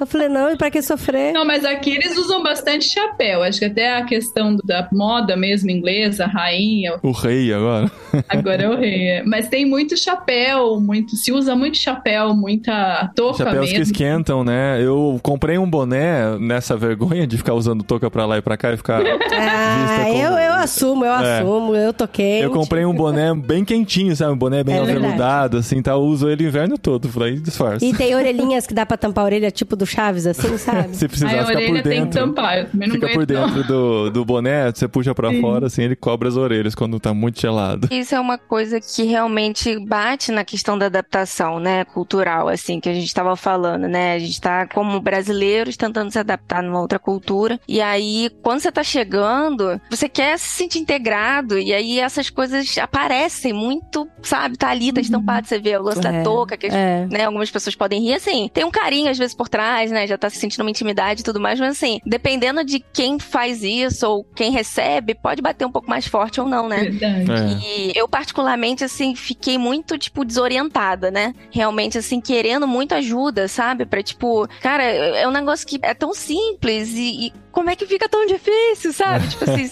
[0.00, 1.32] Eu falei, não, e pra que sofrer?
[1.32, 3.42] Não, mas aqui eles usam bastante chapéu.
[3.42, 7.90] Acho que até a questão da moda mesmo inglesa, rainha, O rei agora.
[8.28, 9.08] agora é o rei.
[9.08, 9.22] é.
[9.24, 13.82] Mas tem muito chapéu, muito, se usa muito chapéu, muita touca Chapéus que mesmo.
[13.92, 14.80] esquentam, né?
[14.82, 18.72] Eu comprei um boné nessa vergonha de ficar usando touca pra lá e pra cá
[18.72, 19.02] e ficar.
[19.38, 21.38] Ah, Vista como- eu, eu assumo, eu É.
[21.40, 22.44] assumo, eu toquei.
[22.44, 24.32] Eu comprei um boné bem quentinho, sabe?
[24.32, 25.92] Um boné bem É aveludado, assim, tá?
[25.92, 27.08] Eu uso ele o inverno todo.
[27.08, 27.84] Falei, disfarça.
[27.84, 30.96] E tem orelhinhas que dá pra tampar a orelha, tipo do Chaves, assim, sabe?
[30.96, 32.20] Se precisar Aí a ficar por orelha tem que dentro.
[32.20, 35.82] tampar, eu também não Fica por dentro do, do boné, você puxa pra fora, assim,
[35.82, 37.88] ele cobre as orelhas quando tá muito gelado.
[37.90, 42.88] Isso é uma coisa que realmente bate na questão da adaptação, né, cultural, assim, que
[42.88, 44.14] a gente estava falando, né?
[44.14, 47.58] A gente tá como brasileiros tentando se adaptar numa outra cultura.
[47.68, 49.55] E aí, quando você tá chegando,
[49.90, 54.56] você quer se sentir integrado e aí essas coisas aparecem muito, sabe?
[54.56, 57.06] Tá ali, tá estampado, você vê o lance É, da touca, que é.
[57.10, 57.24] né?
[57.24, 60.06] Algumas pessoas podem rir, assim, tem um carinho às vezes por trás, né?
[60.06, 63.62] Já tá se sentindo uma intimidade e tudo mais, mas assim, dependendo de quem faz
[63.62, 66.84] isso ou quem recebe, pode bater um pouco mais forte ou não, né?
[66.90, 67.30] Verdade.
[67.30, 67.66] É.
[67.66, 71.34] E eu, particularmente, assim, fiquei muito, tipo, desorientada, né?
[71.50, 73.86] Realmente, assim, querendo muito ajuda, sabe?
[73.86, 77.86] Pra, tipo, cara, é um negócio que é tão simples e, e como é que
[77.86, 79.28] fica tão difícil, sabe?
[79.32, 79.70] Tipo assim,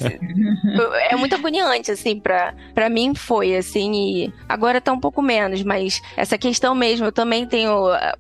[1.11, 5.63] é muito agoniante, assim, pra, pra mim foi, assim, e agora tá um pouco menos,
[5.63, 7.71] mas essa questão mesmo, eu também tenho.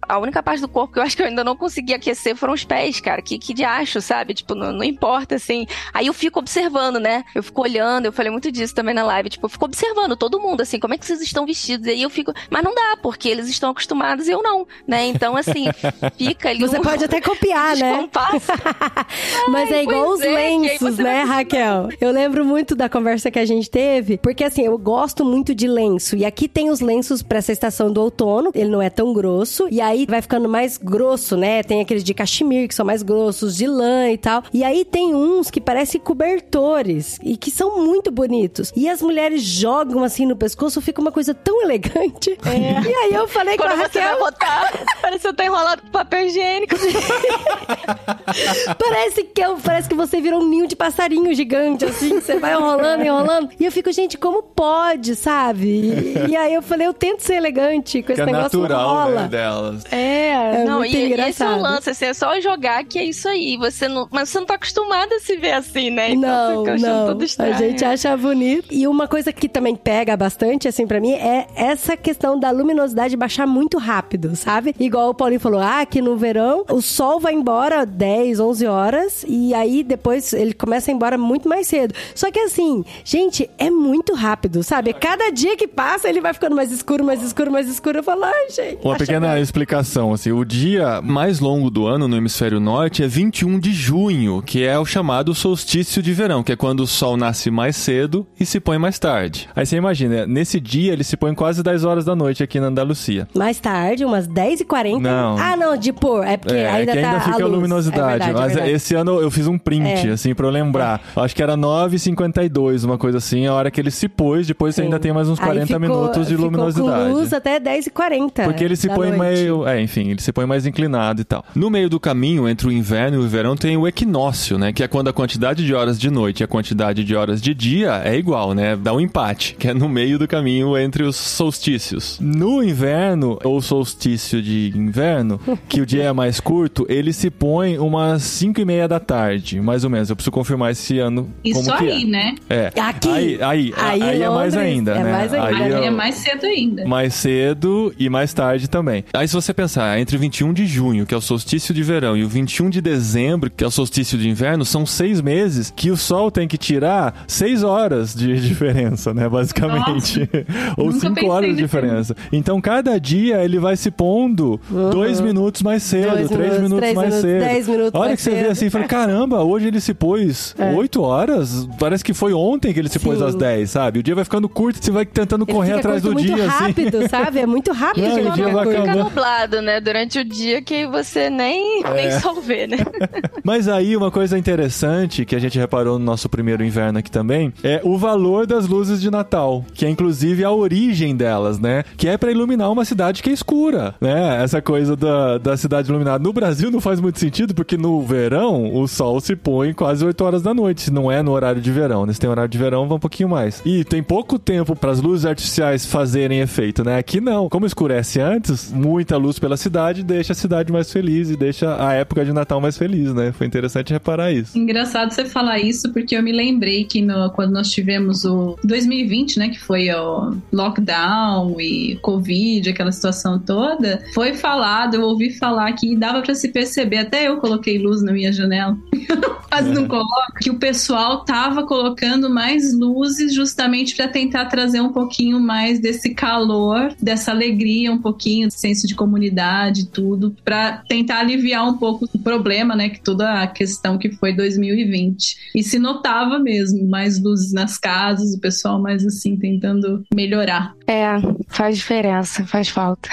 [0.02, 2.52] A única parte do corpo que eu acho que eu ainda não consegui aquecer foram
[2.52, 3.22] os pés, cara.
[3.22, 4.34] Que, que de acho, sabe?
[4.34, 5.66] Tipo, não, não importa, assim.
[5.94, 7.24] Aí eu fico observando, né?
[7.34, 9.30] Eu fico olhando, eu falei muito disso também na live.
[9.30, 11.86] Tipo, eu fico observando todo mundo, assim, como é que vocês estão vestidos.
[11.86, 15.06] E aí eu fico, mas não dá, porque eles estão acostumados e eu não, né?
[15.06, 15.68] Então, assim,
[16.18, 16.60] fica ali.
[16.60, 18.10] Você um pode até copiar, né?
[19.54, 21.88] Mas é igual os é, lenços, né, Raquel?
[22.00, 25.68] Eu lembro muito da conversa que a gente teve, porque assim, eu gosto muito de
[25.68, 26.16] lenço.
[26.16, 29.68] E aqui tem os lenços pra essa estação do outono, ele não é tão grosso,
[29.70, 31.62] e aí vai ficando mais grosso, né?
[31.62, 34.42] Tem aqueles de cachemir que são mais grossos, de lã e tal.
[34.52, 38.72] E aí tem uns que parecem cobertores e que são muito bonitos.
[38.74, 42.36] E as mulheres jogam assim no pescoço, fica uma coisa tão elegante.
[42.84, 45.42] E aí eu falei com a Quando você vai Raquel, botar, parece que eu tô
[45.42, 46.76] enrolado com papel higiênico.
[48.78, 52.20] Parece que, eu, parece que você virou um ninho de passarinho gigante, assim.
[52.20, 53.48] Você vai enrolando, enrolando.
[53.58, 55.68] E eu fico, gente, como pode, sabe?
[55.68, 58.88] E, e aí eu falei, eu tento ser elegante com Que esse é negócio natural,
[58.88, 59.22] rola.
[59.22, 59.84] né, delas.
[59.92, 60.30] É,
[60.60, 61.58] é não, muito e, e esse é engraçado.
[61.58, 63.56] o lance, assim, é só jogar que é isso aí.
[63.56, 66.10] Você não, mas você não tá acostumado a se ver assim, né?
[66.10, 67.18] Então Não, você fica achando não.
[67.18, 68.68] tudo A gente acha bonito.
[68.70, 73.16] E uma coisa que também pega bastante, assim, pra mim, é essa questão da luminosidade
[73.16, 74.74] baixar muito rápido, sabe?
[74.78, 79.23] Igual o Paulinho falou, ah, que no verão o sol vai embora 10, 11 horas
[79.24, 79.34] horas.
[79.34, 81.94] E aí depois ele começa a ir embora muito mais cedo.
[82.14, 84.92] Só que assim, gente, é muito rápido, sabe?
[84.92, 87.98] Cada dia que passa ele vai ficando mais escuro, mais escuro, mais escuro.
[87.98, 88.78] Eu falo, ai, gente.
[88.84, 93.02] Uma tá pequena chegando." explicação, assim, o dia mais longo do ano no hemisfério norte
[93.02, 96.86] é 21 de junho, que é o chamado solstício de verão, que é quando o
[96.86, 99.48] sol nasce mais cedo e se põe mais tarde.
[99.54, 102.66] Aí você imagina, nesse dia ele se põe quase 10 horas da noite aqui na
[102.68, 103.28] Andalucia.
[103.34, 105.00] Mais tarde, umas 10h40.
[105.00, 105.36] Não.
[105.38, 106.24] Ah, não, de pôr.
[106.26, 107.52] É porque É, ainda que tá ainda fica a luz.
[107.52, 108.22] luminosidade.
[108.22, 110.10] É verdade, é mas esse ano eu fiz um print, É.
[110.12, 111.00] assim, pra eu lembrar.
[111.16, 114.82] Acho que era 9h52, uma coisa assim, a hora que ele se pôs, depois Sim.
[114.82, 117.12] ainda tem mais uns Aí 40 ficou- minutos de luminosidade.
[117.12, 118.44] luz até 10h40.
[118.44, 119.20] Porque ele se põe noite.
[119.20, 119.66] meio.
[119.66, 121.44] É, enfim, ele se põe mais inclinado e tal.
[121.54, 124.72] No meio do caminho, entre o inverno e o verão, tem o equinócio, né?
[124.72, 127.54] Que é quando a quantidade de horas de noite e a quantidade de horas de
[127.54, 128.76] dia é igual, né?
[128.76, 132.18] Dá um empate, que é no meio do caminho entre os solstícios.
[132.20, 137.78] No inverno, ou solstício de inverno, que o dia é mais curto, ele se põe
[137.78, 140.10] umas 5 e meia da tarde, mais ou menos.
[140.10, 141.30] Eu preciso confirmar esse ano.
[141.44, 142.06] Isso como que aí, é.
[142.06, 142.34] né?
[142.48, 142.66] É.
[142.80, 143.08] Aqui.
[143.08, 145.12] Aí, aí, Aí, aí é mais Londres, ainda, é né?
[145.12, 145.46] mais ainda.
[145.46, 146.84] Aí eu- é mais cedo ainda.
[146.86, 149.04] mais cedo e mais tarde também.
[149.12, 152.24] Aí se você pensar, entre 21 de junho, que é o solstício de verão, e
[152.24, 155.96] o 21 de dezembro, que é o solstício de inverno, são seis meses que o
[155.96, 159.28] sol tem que tirar seis horas de diferença, né?
[159.28, 160.28] Basicamente.
[160.76, 162.16] Ou Nunca cinco horas de diferença.
[162.32, 164.60] Então, cada dia ele vai se pondo
[164.92, 167.40] dois minutos mais cedo, Dois três minutos, minutos três mais minutos, cedo.
[167.40, 168.50] dez minutos A hora mais que você vê cedo.
[168.52, 170.70] assim, fala, caramba, hoje ele se pôs É.
[170.72, 171.68] oito horas.
[171.78, 173.24] Parece que foi ontem que ele se pôs Sim.
[173.24, 173.98] às 10, sabe?
[173.98, 176.48] O dia vai ficando curto, você vai tentando Ele correr fica atrás do dia, muito
[176.48, 176.64] assim.
[176.64, 177.38] rápido, sabe?
[177.40, 178.04] É muito rápido.
[178.08, 178.66] Não, o dia fica vai.
[178.66, 179.04] Fica acabando.
[179.04, 179.80] nublado, né?
[179.80, 181.94] Durante o dia que você nem, É.
[181.94, 182.78] nem só vê, né?
[183.42, 187.52] Mas aí uma coisa interessante que a gente reparou no nosso primeiro inverno aqui também
[187.62, 191.84] é o valor das luzes de Natal, que é inclusive a origem delas, né?
[191.96, 194.42] Que é pra iluminar uma cidade que é escura, né?
[194.42, 196.22] Essa coisa da, da cidade iluminada.
[196.22, 200.24] No Brasil não faz muito sentido porque no verão o sol se põe quase 8
[200.24, 202.06] horas da noite, não é no horário de verão.
[202.06, 202.12] Né?
[202.12, 203.60] Se tem horário de verão, vai um pouquinho mais.
[203.64, 206.98] E tem pouco tempo para as luzes artificiais fazerem efeito, né?
[206.98, 207.48] Aqui não.
[207.48, 211.92] Como escurece antes, muita luz pela cidade deixa a cidade mais feliz e deixa a
[211.94, 213.32] época de Natal mais feliz, né?
[213.32, 214.56] Foi interessante reparar isso.
[214.58, 219.38] Engraçado você falar isso, porque eu me lembrei que no- quando nós tivemos o 2020,
[219.38, 225.72] né, que foi o lockdown e Covid, aquela situação toda, foi falado, eu ouvi falar
[225.72, 228.73] que dava pra se perceber, até eu coloquei luz na minha janela,
[229.48, 234.92] quase não coloco, que o pessoal tava colocando mais luzes justamente pra tentar trazer um
[234.92, 240.82] pouquinho mais desse calor, dessa alegria, um pouquinho de senso de comunidade, e tudo, pra
[240.88, 245.36] tentar aliviar um pouco o problema, né, que toda a questão que foi 2020.
[245.54, 250.74] E se notava mesmo mais luzes nas casas, o pessoal mais assim tentando melhorar.
[250.86, 251.14] É,
[251.48, 253.08] faz diferença, faz falta.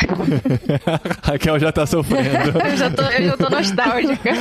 [1.24, 2.60] Raquel já tá sofrendo.
[2.72, 4.32] Eu já tô, eu já tô nostálgica.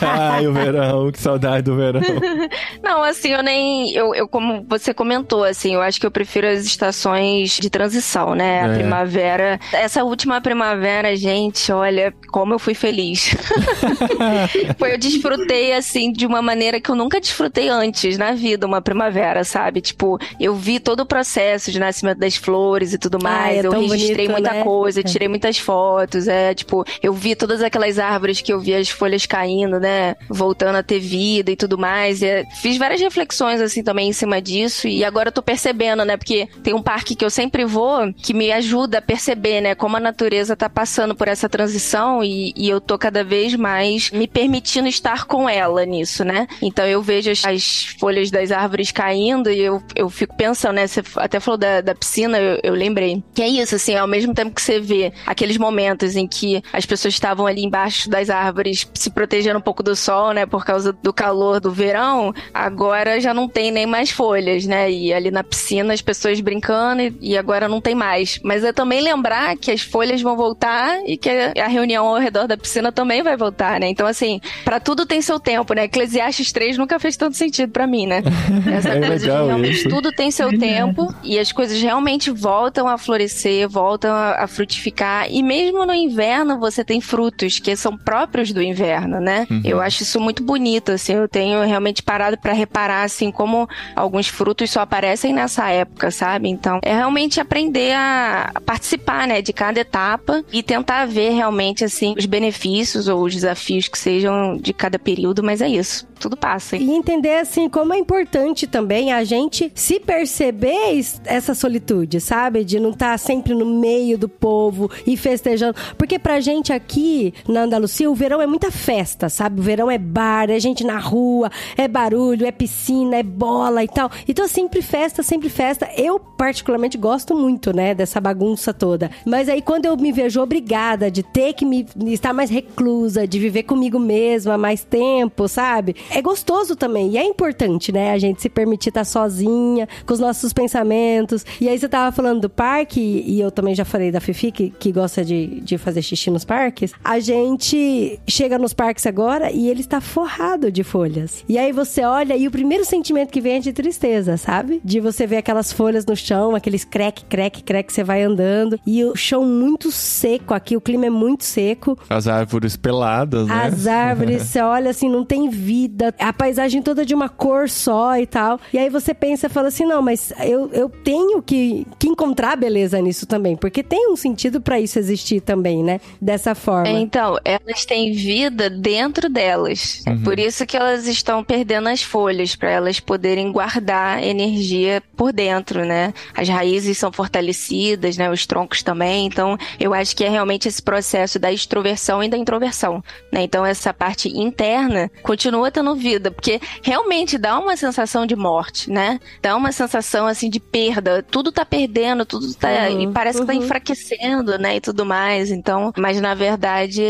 [0.00, 2.00] Ai, o verão, que saudade do verão.
[2.82, 3.92] Não, assim, eu nem.
[3.94, 8.34] Eu, eu, como você comentou, assim, eu acho que eu prefiro as estações de transição,
[8.34, 8.62] né?
[8.62, 8.74] A É.
[8.74, 9.60] primavera.
[9.72, 13.34] Essa última primavera, gente, olha, como eu fui feliz.
[14.78, 18.80] Foi, eu desfrutei, assim, de uma maneira que eu nunca desfrutei antes na vida, uma
[18.80, 19.80] primavera, sabe?
[19.80, 23.64] Tipo, eu vi todo o processo de nascimento das flores e tudo Ai, mais.
[23.64, 24.62] é eu registrei bonito, muita né?
[24.64, 25.02] coisa, É.
[25.02, 29.26] tirei muitas fotos, é, tipo, eu vi todas aquelas árvores que eu vi as folhas
[29.26, 30.14] caindo, né?
[30.40, 32.22] Voltando a ter vida e tudo mais.
[32.22, 34.88] E, é, fiz várias reflexões, assim, também em cima disso.
[34.88, 36.16] E agora eu tô percebendo, né?
[36.16, 39.74] Porque tem um parque que eu sempre vou que me ajuda a perceber, né?
[39.74, 44.10] Como a natureza tá passando por essa transição e, e eu tô cada vez mais
[44.10, 46.46] me permitindo estar com ela nisso, né?
[46.62, 50.86] Então eu vejo as, as folhas das árvores caindo e eu, eu fico pensando, né?
[50.86, 53.22] Você até falou da, da piscina, eu, eu lembrei.
[53.34, 56.86] Que é isso, assim, ao mesmo tempo que você vê aqueles momentos em que as
[56.86, 60.46] pessoas estavam ali embaixo das árvores se protegendo um pouco do sol, né?
[60.46, 64.90] Por causa do calor do verão, agora já não tem nem mais folhas, né?
[64.90, 68.38] E ali na piscina as pessoas brincando e, e agora não tem mais.
[68.42, 72.46] Mas é também lembrar que as folhas vão voltar e que a reunião ao redor
[72.46, 73.88] da piscina também vai voltar, né?
[73.88, 75.84] Então, assim, pra tudo tem seu tempo, né?
[75.84, 78.22] Eclesiastes 3 nunca fez tanto sentido pra mim, né?
[78.72, 79.88] Essa É coisa de realmente isso.
[79.88, 85.26] tudo tem seu tempo e as coisas realmente voltam a florescer, voltam a, a frutificar.
[85.30, 89.46] E mesmo no inverno você tem frutos que são próprios do inverno, né?
[89.50, 89.62] Uhum.
[89.64, 91.12] Eu acho isso muito bonito, assim.
[91.12, 96.48] Eu tenho realmente parado pra reparar, assim, como alguns frutos só aparecem nessa época, sabe?
[96.48, 102.14] Então, é realmente aprender a participar, né, de cada etapa e tentar ver realmente, assim,
[102.18, 106.09] os benefícios ou os desafios que sejam de cada período, mas é isso.
[106.20, 106.76] Tudo passa.
[106.76, 112.62] E entender, assim, como é importante também a gente se perceber es- essa solitude, sabe?
[112.64, 115.74] De não estar sempre no meio do povo e festejando.
[115.96, 119.60] Porque pra gente aqui na Andalucia, o verão é muita festa, sabe?
[119.60, 123.88] O verão é bar, é gente na rua, é barulho, é piscina, é bola e
[123.88, 124.10] tal.
[124.28, 125.88] Então, sempre festa, sempre festa.
[125.96, 129.10] Eu, particularmente, gosto muito, né, dessa bagunça toda.
[129.24, 133.38] Mas aí, quando eu me vejo obrigada de ter que me estar mais reclusa, de
[133.38, 135.96] viver comigo mesma mais tempo, sabe?
[136.10, 137.10] É gostoso também.
[137.10, 138.12] E é importante, né?
[138.12, 141.44] A gente se permitir estar sozinha, com os nossos pensamentos.
[141.60, 144.70] E aí, você tava falando do parque, e eu também já falei da Fifi, que,
[144.70, 146.92] que gosta de, de fazer xixi nos parques.
[147.04, 151.44] A gente chega nos parques agora e ele está forrado de folhas.
[151.48, 154.80] E aí você olha e o primeiro sentimento que vem é de tristeza, sabe?
[154.84, 158.78] De você ver aquelas folhas no chão, aqueles crack, crack, crack, você vai andando.
[158.86, 161.98] E o chão muito seco aqui, o clima é muito seco.
[162.08, 163.54] As árvores peladas, né?
[163.54, 165.99] As árvores, você olha assim, não tem vida.
[166.18, 168.60] A paisagem toda de uma cor só e tal.
[168.72, 172.56] E aí você pensa e fala assim: não, mas eu, eu tenho que, que encontrar
[172.56, 173.56] beleza nisso também.
[173.56, 176.00] Porque tem um sentido pra isso existir também, né?
[176.20, 176.88] Dessa forma.
[176.88, 180.02] É, Então, elas têm vida dentro delas.
[180.06, 185.32] É por isso que elas estão perdendo as folhas, para elas poderem guardar energia por
[185.32, 186.12] dentro, né?
[186.34, 188.30] As raízes são fortalecidas, né?
[188.30, 189.26] Os troncos também.
[189.26, 193.42] Então, eu acho que é realmente esse processo da extroversão e da introversão, né?
[193.42, 199.20] Então, essa parte interna continua tendo vida, porque realmente dá uma sensação de morte, né?
[199.42, 201.22] Dá uma sensação, assim, de perda.
[201.22, 202.68] Tudo tá perdendo, tudo tá...
[202.90, 203.62] Uhum, e parece que tá uhum.
[203.62, 204.76] enfraquecendo, né?
[204.76, 205.50] E tudo mais.
[205.50, 207.02] Então, mas na verdade,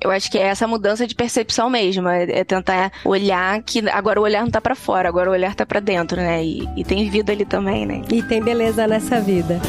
[0.00, 2.08] eu acho que é essa mudança de percepção mesmo.
[2.08, 5.54] É, é tentar olhar que agora o olhar não tá pra fora, agora o olhar
[5.54, 6.44] tá pra dentro, né?
[6.44, 8.02] E, e tem vida ali também, né?
[8.10, 9.60] E tem beleza nessa vida.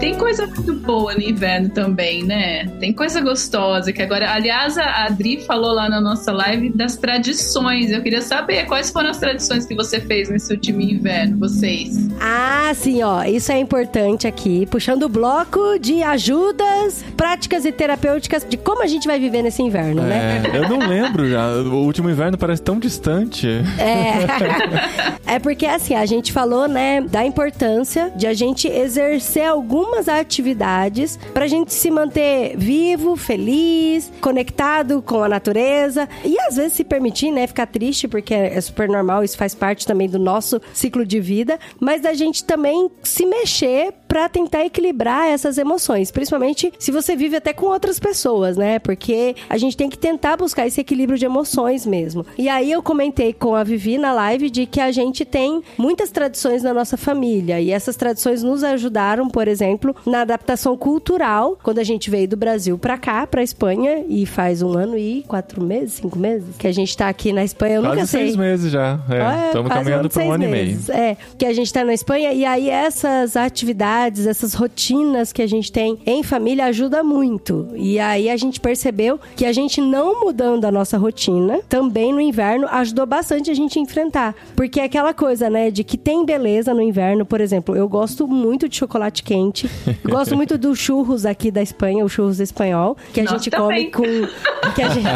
[0.00, 2.66] Tem coisa muito boa no inverno também, né?
[2.80, 7.92] Tem coisa gostosa que agora, aliás, a Adri falou lá na nossa live das tradições.
[7.92, 12.08] Eu queria saber quais foram as tradições que você fez nesse último inverno, vocês.
[12.18, 13.24] Ah, sim, ó.
[13.24, 14.66] Isso é importante aqui.
[14.66, 19.62] Puxando o bloco de ajudas, práticas e terapêuticas de como a gente vai viver nesse
[19.62, 20.42] inverno, né?
[20.50, 21.46] É, eu não lembro já.
[21.46, 23.46] O último inverno parece tão distante.
[23.78, 25.34] É.
[25.36, 29.44] é porque assim, a gente falou, né, da importância de a gente exercer
[29.90, 36.74] algumas atividades pra gente se manter vivo, feliz, conectado com a natureza e às vezes
[36.74, 40.60] se permitir, né, ficar triste porque é super normal, isso faz parte também do nosso
[40.72, 46.72] ciclo de vida, mas da gente também se mexer pra tentar equilibrar essas emoções, principalmente
[46.78, 48.80] se você vive até com outras pessoas, né?
[48.80, 52.26] Porque a gente tem que tentar buscar esse equilíbrio de emoções mesmo.
[52.36, 56.10] E aí eu comentei com a Vivi na live de que a gente tem muitas
[56.10, 61.78] tradições na nossa família e essas tradições nos ajudaram, por exemplo, na adaptação cultural, quando
[61.78, 65.62] a gente veio do Brasil pra cá, pra Espanha, e faz um ano e quatro
[65.62, 68.20] meses, cinco meses que a gente tá aqui na Espanha, eu nunca Quase sei.
[68.24, 69.00] seis meses já.
[69.08, 70.66] É, Estamos quase caminhando de para um ano e meio.
[70.66, 70.88] meses.
[70.88, 75.46] É, que a gente tá na Espanha e aí essas atividades, essas rotinas que a
[75.46, 77.68] gente tem em família ajuda muito.
[77.74, 82.20] E aí a gente percebeu que a gente não mudando a nossa rotina, também no
[82.20, 84.34] inverno, ajudou bastante a gente a enfrentar.
[84.56, 88.26] Porque é aquela coisa, né, de que tem beleza no inverno, por exemplo, eu gosto
[88.26, 89.68] muito de chocolate quente,
[90.08, 93.90] gosto muito do churros aqui da Espanha, o churros espanhol, que a Nós gente também.
[93.90, 95.08] come com que a gente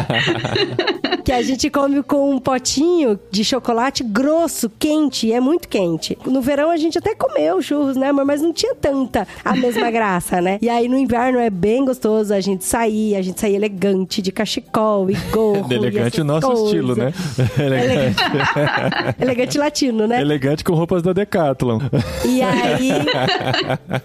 [1.23, 6.15] que a gente come com um potinho de chocolate grosso, quente, e é muito quente.
[6.25, 8.25] No verão a gente até comeu churros, né, amor?
[8.25, 10.59] Mas não tinha tanta a mesma graça, né?
[10.61, 14.31] E aí no inverno é bem gostoso a gente sair, a gente sair elegante, de
[14.31, 15.65] cachecol e gorro.
[15.71, 16.65] e Elegante o nosso coisas.
[16.65, 17.11] estilo, né?
[17.57, 18.23] Elegante.
[18.23, 19.15] Elegante.
[19.21, 20.21] elegante latino, né?
[20.21, 21.79] Elegante com roupas da Decathlon.
[22.23, 22.89] E aí.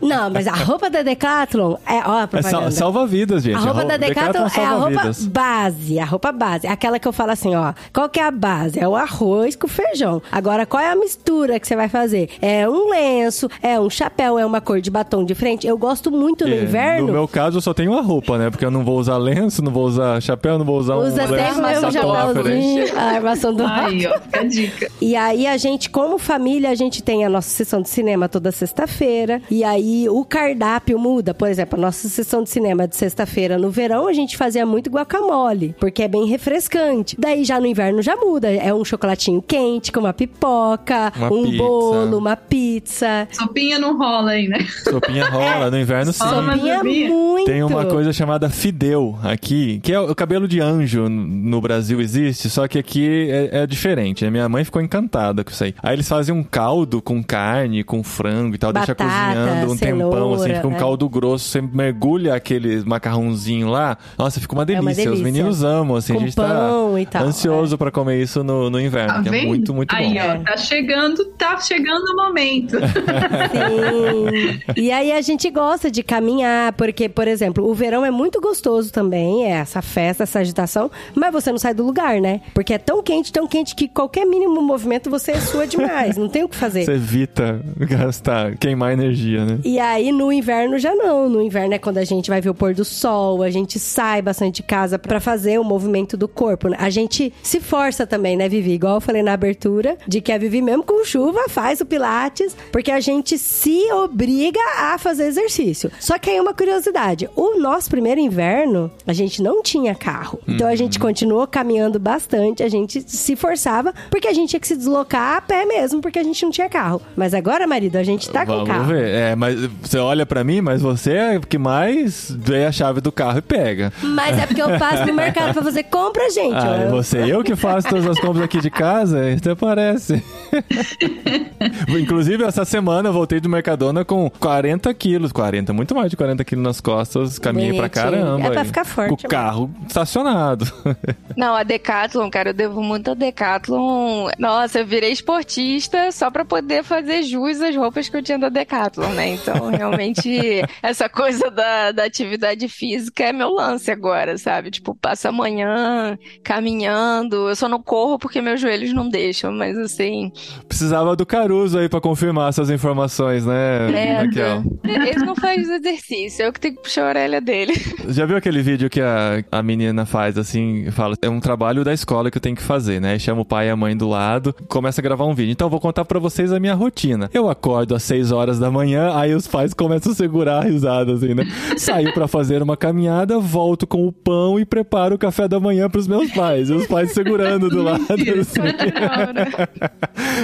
[0.01, 1.99] Não, mas a roupa da Decathlon é.
[2.07, 2.71] Ó, a É propaganda.
[2.71, 3.57] sal- salva-vidas, gente.
[3.57, 5.27] A roupa da Decathlon é a roupa salva-vidas.
[5.27, 6.67] base, a roupa base.
[6.67, 7.73] Aquela que eu falo assim, ó.
[7.93, 8.79] Qual que é a base?
[8.79, 10.23] É o arroz com feijão.
[10.31, 12.29] Agora, qual é a mistura que você vai fazer?
[12.41, 15.67] É um lenço, é um chapéu, é uma cor de batom de frente.
[15.67, 17.07] Eu gosto muito no É, inverno.
[17.09, 18.51] No meu caso, eu só tenho uma roupa, né?
[18.51, 21.27] Porque eu não vou usar lenço, não vou usar chapéu, não vou usar um Usa
[21.27, 22.63] lenço sempre o meu sacola diferente.
[22.89, 24.91] chapéuzinho, a armação do Aí, ó, fica a dica.
[25.01, 28.51] E aí a gente, como família, a gente tem a nossa sessão de cinema toda
[28.53, 29.41] sexta-feira.
[29.51, 31.33] E aí o cardápio muda.
[31.35, 34.91] Por exemplo, a nossa sessão de cinema de sexta-feira no verão, a gente fazia muito
[34.91, 35.75] guacamole.
[35.79, 37.17] porque é bem refrescante.
[37.19, 41.43] Daí já no inverno já muda, é um chocolatinho quente com uma pipoca, Uma um
[41.45, 41.59] pizza.
[41.59, 43.29] bolo, uma pizza.
[43.33, 44.59] Sopinha não rola aí, né?
[44.85, 46.25] Sopinha rola, no inverno sim.
[46.25, 47.47] Sopinha muito.
[47.47, 52.49] Tem uma coisa chamada fideu aqui, que é o cabelo de anjo no Brasil existe,
[52.51, 54.25] só que aqui é, é diferente.
[54.25, 54.31] né?
[54.31, 55.75] Minha mãe ficou encantada com isso aí.
[55.83, 59.77] Aí eles fazem um caldo com carne, com frango e tal, deixa Batata, cozinhando um
[60.11, 60.79] tempão, assim, fica um é.
[60.79, 64.83] caldo grosso, você mergulha aquele macarrãozinho lá, nossa, fica uma delícia.
[64.83, 65.25] uma Os delícia.
[65.25, 68.69] meninos amam, assim, a Com gente pão e tá tal, ansioso pra comer isso no,
[68.71, 69.47] no inverno, Tá que é vendo?
[69.47, 70.21] muito, muito aí, bom.
[70.21, 72.77] ó, tá chegando, tá chegando o momento.
[73.51, 74.61] Sim.
[74.77, 78.93] E aí a gente gosta de caminhar, porque, por exemplo, o verão é muito gostoso
[78.93, 82.41] também, é essa festa, essa agitação, mas você não sai do lugar, né?
[82.55, 86.45] Porque é tão quente, tão quente que qualquer mínimo movimento você sua demais, não tem
[86.45, 86.85] o que fazer.
[86.85, 89.59] Você evita gastar, queimar energia, né?
[89.65, 91.29] E aí no inverno já não.
[91.29, 94.23] No inverno é quando a gente vai ver o pôr do sol, a gente sai
[94.23, 96.69] bastante de casa pra fazer o movimento do corpo.
[96.69, 96.77] né?
[96.81, 98.73] A gente se força também, né, Vivi?
[98.73, 102.57] Igual eu falei na abertura, de que a Vivi, mesmo com chuva, faz o Pilates,
[102.73, 105.91] porque a gente se obriga a fazer exercício.
[106.01, 110.41] Só que aí uma curiosidade: o nosso primeiro inverno, a gente não tinha carro.
[110.49, 114.67] Então a gente continuou caminhando bastante, a gente se forçava, porque a gente tinha que
[114.69, 117.01] se deslocar a pé mesmo, porque a gente não tinha carro.
[117.17, 118.87] Mas agora, marido, a gente tá com Vamos carro.
[118.93, 119.09] ver.
[119.09, 119.57] É, mas
[119.91, 123.39] você olha pra mim, mas você é o que mais vê a chave do carro
[123.39, 123.93] e pega.
[124.03, 126.55] Mas é porque eu passo no mercado pra fazer compra, gente.
[126.55, 130.23] Ah, Eu- e você, eu que faço todas as compras aqui de casa, até parece.
[131.89, 135.33] Inclusive, essa semana eu voltei do Mercadona com 40 quilos.
[135.33, 137.39] 40, muito mais de 40 quilos nas costas.
[137.39, 138.05] Caminhei pra Bonitinho.
[138.05, 138.47] caramba.
[138.47, 138.67] É pra aí.
[138.67, 140.71] ficar forte Com o carro estacionado.
[141.37, 144.29] Não, a Decathlon, cara, eu devo muito a Decathlon.
[144.39, 148.49] Nossa, eu virei esportista só pra poder fazer jus às roupas que eu tinha da
[148.49, 149.35] Decathlon, né?
[149.35, 154.71] Então, realmente, essa coisa da, da atividade física é meu lance agora, sabe?
[154.71, 157.49] Tipo, passa amanhã caminhando.
[157.49, 160.31] Eu só não corro porque meus joelhos não deixam, mas assim,
[160.69, 164.63] Precisava do Caruso aí pra confirmar essas informações, né, é, Raquel?
[164.85, 167.73] ele não faz exercício, eu que tenho que puxar a orelha dele.
[168.09, 171.93] Já viu aquele vídeo que a, a menina faz assim, fala, é um trabalho da
[171.93, 173.19] escola que eu tenho que fazer, né?
[173.19, 175.53] Chama o pai e a mãe do lado, começa a gravar um vídeo.
[175.53, 177.31] Então eu vou contar pra vocês a minha rotina.
[177.33, 181.13] Eu acordo às 6 horas da manhã, aí os pais começam a segurar a risada
[181.15, 181.45] assim, né?
[181.77, 185.89] Saio pra fazer uma caminhada, volto com o pão e preparo o café da manhã
[185.89, 186.69] pros meus pais.
[186.71, 188.05] E os pais segurando do lado.
[188.11, 188.61] assim.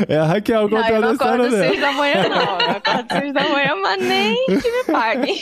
[0.09, 1.69] É a Raquel Não, eu contando não a história acordo dela.
[1.69, 2.59] seis da manhã, não.
[2.61, 5.39] Eu acordo seis da manhã, mas nem que me paguem.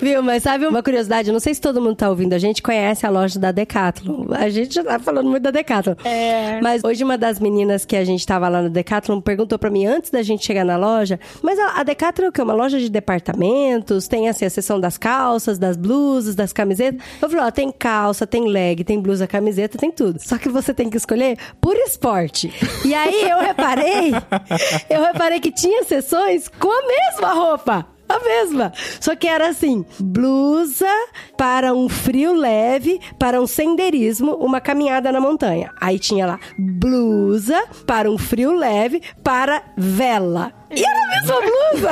[0.00, 0.22] Viu?
[0.22, 1.28] Mas sabe uma curiosidade?
[1.28, 2.32] Eu não sei se todo mundo tá ouvindo.
[2.34, 4.26] A gente conhece a loja da Decathlon.
[4.32, 5.94] A gente já tá falando muito da Decathlon.
[6.04, 6.60] É.
[6.62, 9.86] Mas hoje uma das meninas que a gente tava lá no Decathlon perguntou pra mim
[9.86, 12.42] antes da gente chegar na loja, mas a, Decathlon é o quê?
[12.42, 14.06] Uma loja de departamentos?
[14.06, 17.02] Tem assim a seção das calças, das blusas, das camisetas?
[17.20, 20.20] Eu falei, ó, tem calça, tem leg, tem blusa, camiseta, tem tudo.
[20.20, 22.52] Só que você tem que escolher por esporte.
[22.84, 24.12] E aí eu reparei,
[24.88, 27.86] eu reparei que tinha sessões com a mesma roupa.
[28.08, 28.72] A mesma.
[29.00, 30.90] Só que era assim: blusa
[31.36, 35.70] para um frio leve, para um senderismo, uma caminhada na montanha.
[35.80, 40.59] Aí tinha lá blusa para um frio leve, para vela.
[40.74, 41.90] E era a mesma blusa!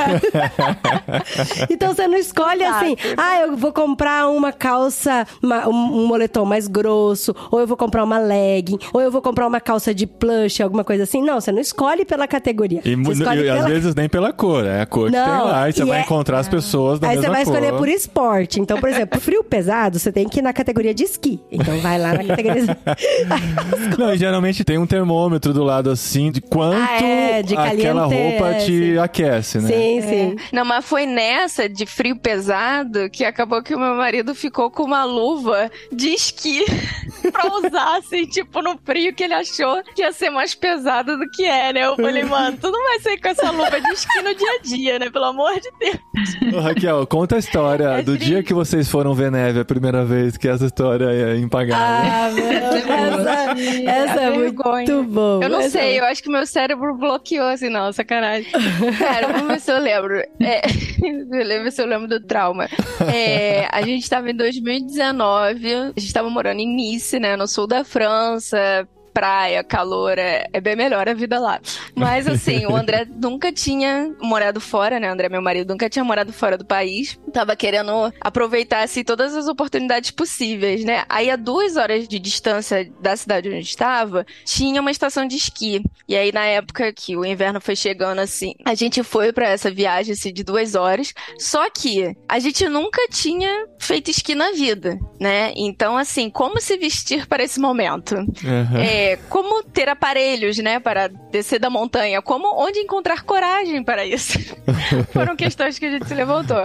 [1.71, 6.45] então você não escolhe assim, ah, eu vou comprar uma calça, uma- um, um moletom
[6.45, 10.07] mais grosso, ou eu vou comprar uma legging, ou eu vou comprar uma calça de
[10.07, 11.23] plush, alguma coisa assim.
[11.23, 12.81] Não, você não escolhe pela categoria.
[12.85, 15.21] E, você escolhe e às pela vezes nem pela cor, é a cor que tem
[15.27, 15.69] Não, lá.
[15.69, 17.79] E você e vai é- encontrar as pessoas da Aí você mesma vai escolher cor.
[17.79, 18.61] por esporte.
[18.61, 21.41] Então, por exemplo, frio pesado, você tem que ir na categoria de esqui.
[21.51, 22.77] Então vai lá na categoria.
[23.99, 28.05] Não, e geralmente tem um termômetro do lado assim de quanto Ah, é, de aquela
[28.05, 29.69] roupa te aquece, né?
[29.69, 30.37] sim, sim.
[30.53, 34.85] Não, mas foi nessa de frio pesado que acabou que o meu marido ficou com
[34.85, 36.65] uma luva de esqui
[37.33, 41.29] pra usar, assim, tipo, no frio que ele achou que ia ser mais pesado do
[41.31, 41.87] que é, né?
[41.87, 44.63] Eu falei, mano, tu não vai sair com essa luva de esqui no dia a
[44.63, 45.11] dia, né?
[45.11, 46.55] Pelo amor de Deus.
[46.55, 48.27] Ô, Raquel, conta a história É do triste.
[48.27, 51.77] dia que vocês foram ver neve a primeira vez, que essa história é impagável.
[51.79, 52.45] Ah, meu,
[53.89, 54.73] essa, essa é vergonha.
[54.87, 55.45] muito boa.
[55.45, 58.51] Eu não Essa é sei, eu acho que meu cérebro bloqueou assim, não, sacanagem.
[58.99, 60.17] Cara, vamos ver se eu lembro.
[60.41, 60.63] É,
[61.03, 62.69] eu ver se eu lembro do trauma.
[63.13, 67.67] É, a gente tava em 2019, a gente tava morando em Nice, né, no sul
[67.67, 68.87] da França.
[69.19, 71.61] Praia, calor, é, é bem melhor a vida lá.
[71.93, 75.11] Mas assim, o André nunca tinha morado fora, né?
[75.11, 77.19] O André, meu marido, nunca tinha morado fora do país.
[77.33, 77.91] Tava querendo
[78.21, 81.05] aproveitar assim, todas as oportunidades possíveis, né?
[81.09, 85.83] Aí a duas horas de distância da cidade onde estava, tinha uma estação de esqui.
[86.07, 89.69] E aí, na época que o inverno foi chegando assim, a gente foi para essa
[89.69, 91.13] viagem assim, de duas horas.
[91.41, 95.53] Só que a gente nunca tinha feito esqui na vida, né?
[95.57, 98.15] Então, assim, como se vestir para esse momento?
[98.15, 98.79] Uhum.
[98.79, 102.21] É, como ter aparelhos, né, para descer da montanha?
[102.21, 104.39] Como onde encontrar coragem para isso?
[105.13, 106.63] Foram questões que a gente se levantou.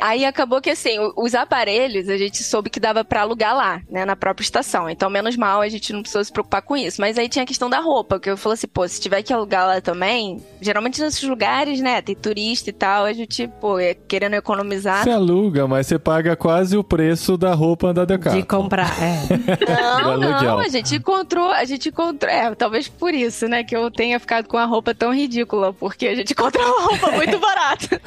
[0.00, 4.04] Aí acabou que assim, os aparelhos a gente soube que dava pra alugar lá, né,
[4.04, 4.88] na própria estação.
[4.88, 7.00] Então, menos mal, a gente não precisou se preocupar com isso.
[7.00, 9.32] Mas aí tinha a questão da roupa, que eu falei assim, pô, se tiver que
[9.32, 13.94] alugar lá também, geralmente nesses lugares, né, tem turista e tal, a gente, pô, é
[13.94, 15.04] querendo economizar.
[15.04, 18.40] Você aluga, mas você paga quase o preço da roupa da Decathlon.
[18.40, 20.02] De comprar, é.
[20.02, 23.90] Não, não, a gente encontrou, a gente encontrou, é, talvez por isso, né, que eu
[23.90, 28.00] tenha ficado com a roupa tão ridícula, porque a gente encontrou uma roupa muito barata.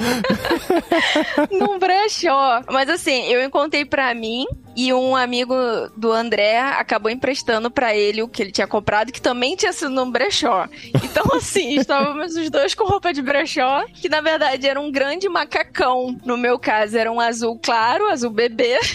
[1.52, 2.62] Num brechó.
[2.70, 5.54] Mas assim, eu encontrei pra mim e um amigo
[5.98, 9.90] do André acabou emprestando pra ele o que ele tinha comprado, que também tinha sido
[9.90, 10.68] num brechó.
[11.04, 15.28] Então assim, estávamos os dois com roupa de brechó, que na verdade era um grande
[15.28, 16.16] macacão.
[16.24, 18.80] No meu caso era um azul claro, azul bebê.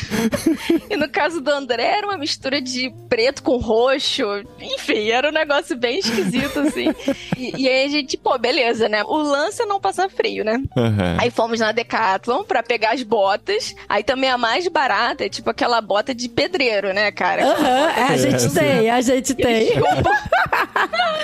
[0.88, 4.24] E no caso do André era uma mistura de preto com roxo.
[4.60, 6.94] Enfim, era um negócio bem esquisito, assim.
[7.36, 9.02] E, e aí a gente, pô, beleza, né?
[9.04, 10.62] O lance é não passar frio, né?
[10.76, 11.16] Uhum.
[11.18, 13.74] Aí fomos na Decathlon pra pegar as botas.
[13.88, 17.44] Aí também a mais barata é tipo aquela bota de pedreiro, né, cara?
[17.46, 19.70] Aham, é, a gente tem, a gente tem.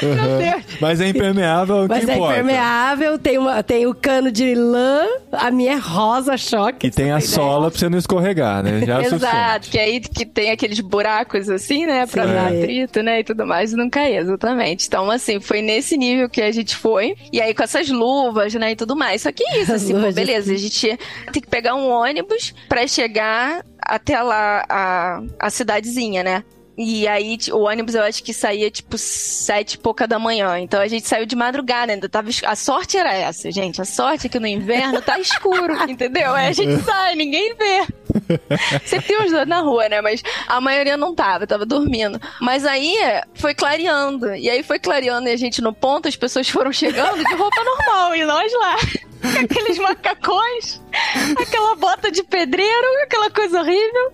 [0.01, 0.65] Deus.
[0.81, 2.33] Mas é impermeável, o que Mas é importa.
[2.35, 6.87] impermeável, tem, uma, tem o cano de lã, a minha é rosa choque.
[6.87, 8.85] E tem a sola pra você não escorregar, né?
[8.85, 12.33] Já é Exato, que aí que tem aqueles buracos assim, né, pra Sim.
[12.33, 14.87] dar atrito, né, e tudo mais, e não cair, exatamente.
[14.87, 18.73] Então, assim, foi nesse nível que a gente foi, e aí com essas luvas, né,
[18.73, 19.23] e tudo mais.
[19.23, 20.99] Só que isso, As assim, pô, beleza, a gente
[21.33, 26.45] tem que pegar um ônibus pra chegar até lá, a, a cidadezinha, né.
[26.77, 30.59] E aí, o ônibus eu acho que saía tipo sete e pouca da manhã.
[30.59, 32.31] Então a gente saiu de madrugada, ainda tava.
[32.47, 33.81] A sorte era essa, gente.
[33.83, 36.33] A sorte é que no inverno tá escuro, entendeu?
[36.33, 37.87] Aí a gente sai, ninguém vê.
[38.87, 40.01] Sempre tem uns dois na rua, né?
[40.01, 42.19] Mas a maioria não tava, tava dormindo.
[42.41, 42.97] Mas aí
[43.35, 44.35] foi clareando.
[44.35, 47.63] E aí foi clareando e a gente no ponto, as pessoas foram chegando de roupa
[47.63, 48.17] normal.
[48.17, 48.77] E nós lá,
[49.21, 50.81] com aqueles macacões,
[51.39, 54.13] aquela bota de pedreiro, aquela coisa horrível.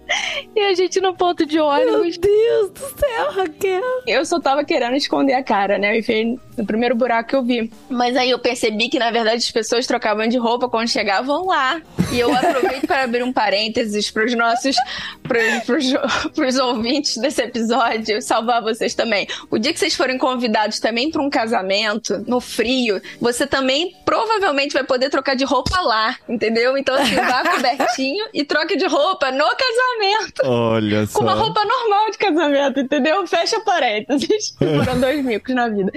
[0.54, 2.18] E a gente no ponto de Meu ônibus.
[2.18, 4.02] Deus do céu, Raquel.
[4.06, 5.94] Eu só tava querendo esconder a cara, né?
[5.94, 7.70] Eu enfiei no primeiro buraco que eu vi.
[7.88, 11.80] Mas aí eu percebi que, na verdade, as pessoas trocavam de roupa quando chegavam lá.
[12.12, 14.76] E eu aproveito para abrir um parênteses pros nossos.
[15.22, 19.26] Pros, pros, pros ouvintes desse episódio, salvar vocês também.
[19.50, 24.72] O dia que vocês forem convidados também para um casamento, no frio, você também provavelmente
[24.72, 26.67] vai poder trocar de roupa lá, entendeu?
[26.76, 30.42] Então, assim, vá cobertinho e troque de roupa no casamento.
[30.44, 31.18] Olha só.
[31.18, 33.26] Com uma roupa normal de casamento, entendeu?
[33.26, 34.54] Fecha parênteses.
[34.58, 35.92] Foram dois micos na vida.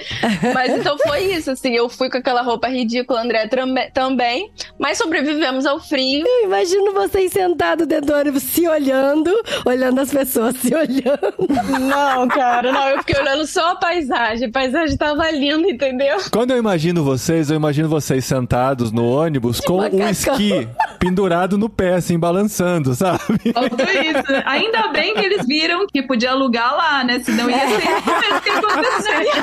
[0.53, 1.73] Mas então foi isso, assim.
[1.73, 3.49] Eu fui com aquela roupa ridícula, André
[3.93, 4.51] também.
[4.77, 6.25] Mas sobrevivemos ao frio.
[6.25, 9.31] Eu imagino vocês sentados dentro do ônibus se olhando,
[9.65, 11.33] olhando as pessoas se olhando.
[11.79, 12.89] Não, cara, não.
[12.89, 14.47] Eu fiquei olhando só a paisagem.
[14.47, 16.17] A paisagem tava linda, entendeu?
[16.31, 20.60] Quando eu imagino vocês, eu imagino vocês sentados no ônibus com um macacão.
[20.99, 23.19] Pendurado no pé, assim, balançando, sabe?
[23.53, 24.43] Tudo isso.
[24.45, 27.19] Ainda bem que eles viram que podia alugar lá, né?
[27.19, 29.33] Senão ia ser o que aconteceria.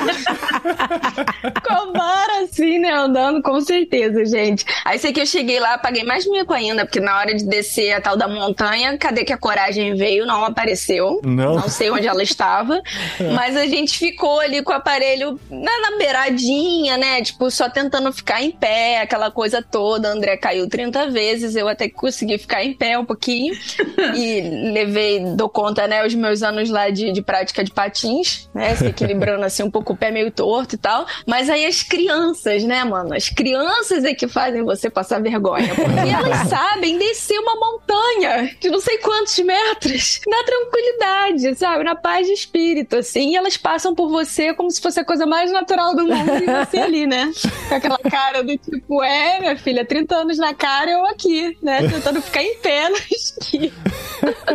[1.65, 2.93] Com a vara assim, né?
[2.93, 4.65] Andando, com certeza, gente.
[4.85, 7.93] Aí sei que eu cheguei lá, paguei mais mico ainda, porque na hora de descer
[7.93, 10.25] a tal da montanha, cadê que a coragem veio?
[10.25, 11.19] Não apareceu.
[11.23, 11.55] Não.
[11.55, 12.81] Não sei onde ela estava.
[13.35, 17.21] Mas a gente ficou ali com o aparelho na, na beiradinha, né?
[17.21, 20.09] Tipo, só tentando ficar em pé, aquela coisa toda.
[20.09, 23.53] André caiu 30 vezes, eu até consegui ficar em pé um pouquinho.
[24.15, 24.41] e
[24.71, 28.75] levei, dou conta, né, os meus anos lá de, de prática de patins, né?
[28.75, 31.05] Se equilibrando assim um pouco o pé meio torto e tal.
[31.25, 33.13] Mas aí as crianças, né, mano?
[33.13, 35.73] As crianças é que fazem você passar vergonha.
[35.75, 41.83] Porque elas sabem descer uma montanha de não sei quantos metros na tranquilidade, sabe?
[41.83, 43.31] Na paz de espírito, assim.
[43.31, 46.65] E elas passam por você como se fosse a coisa mais natural do mundo e
[46.65, 47.31] você ali, né?
[47.67, 51.87] Com aquela cara do tipo, é, minha filha, 30 anos na cara, eu aqui, né?
[51.87, 53.73] Tentando ficar em pé no esqui.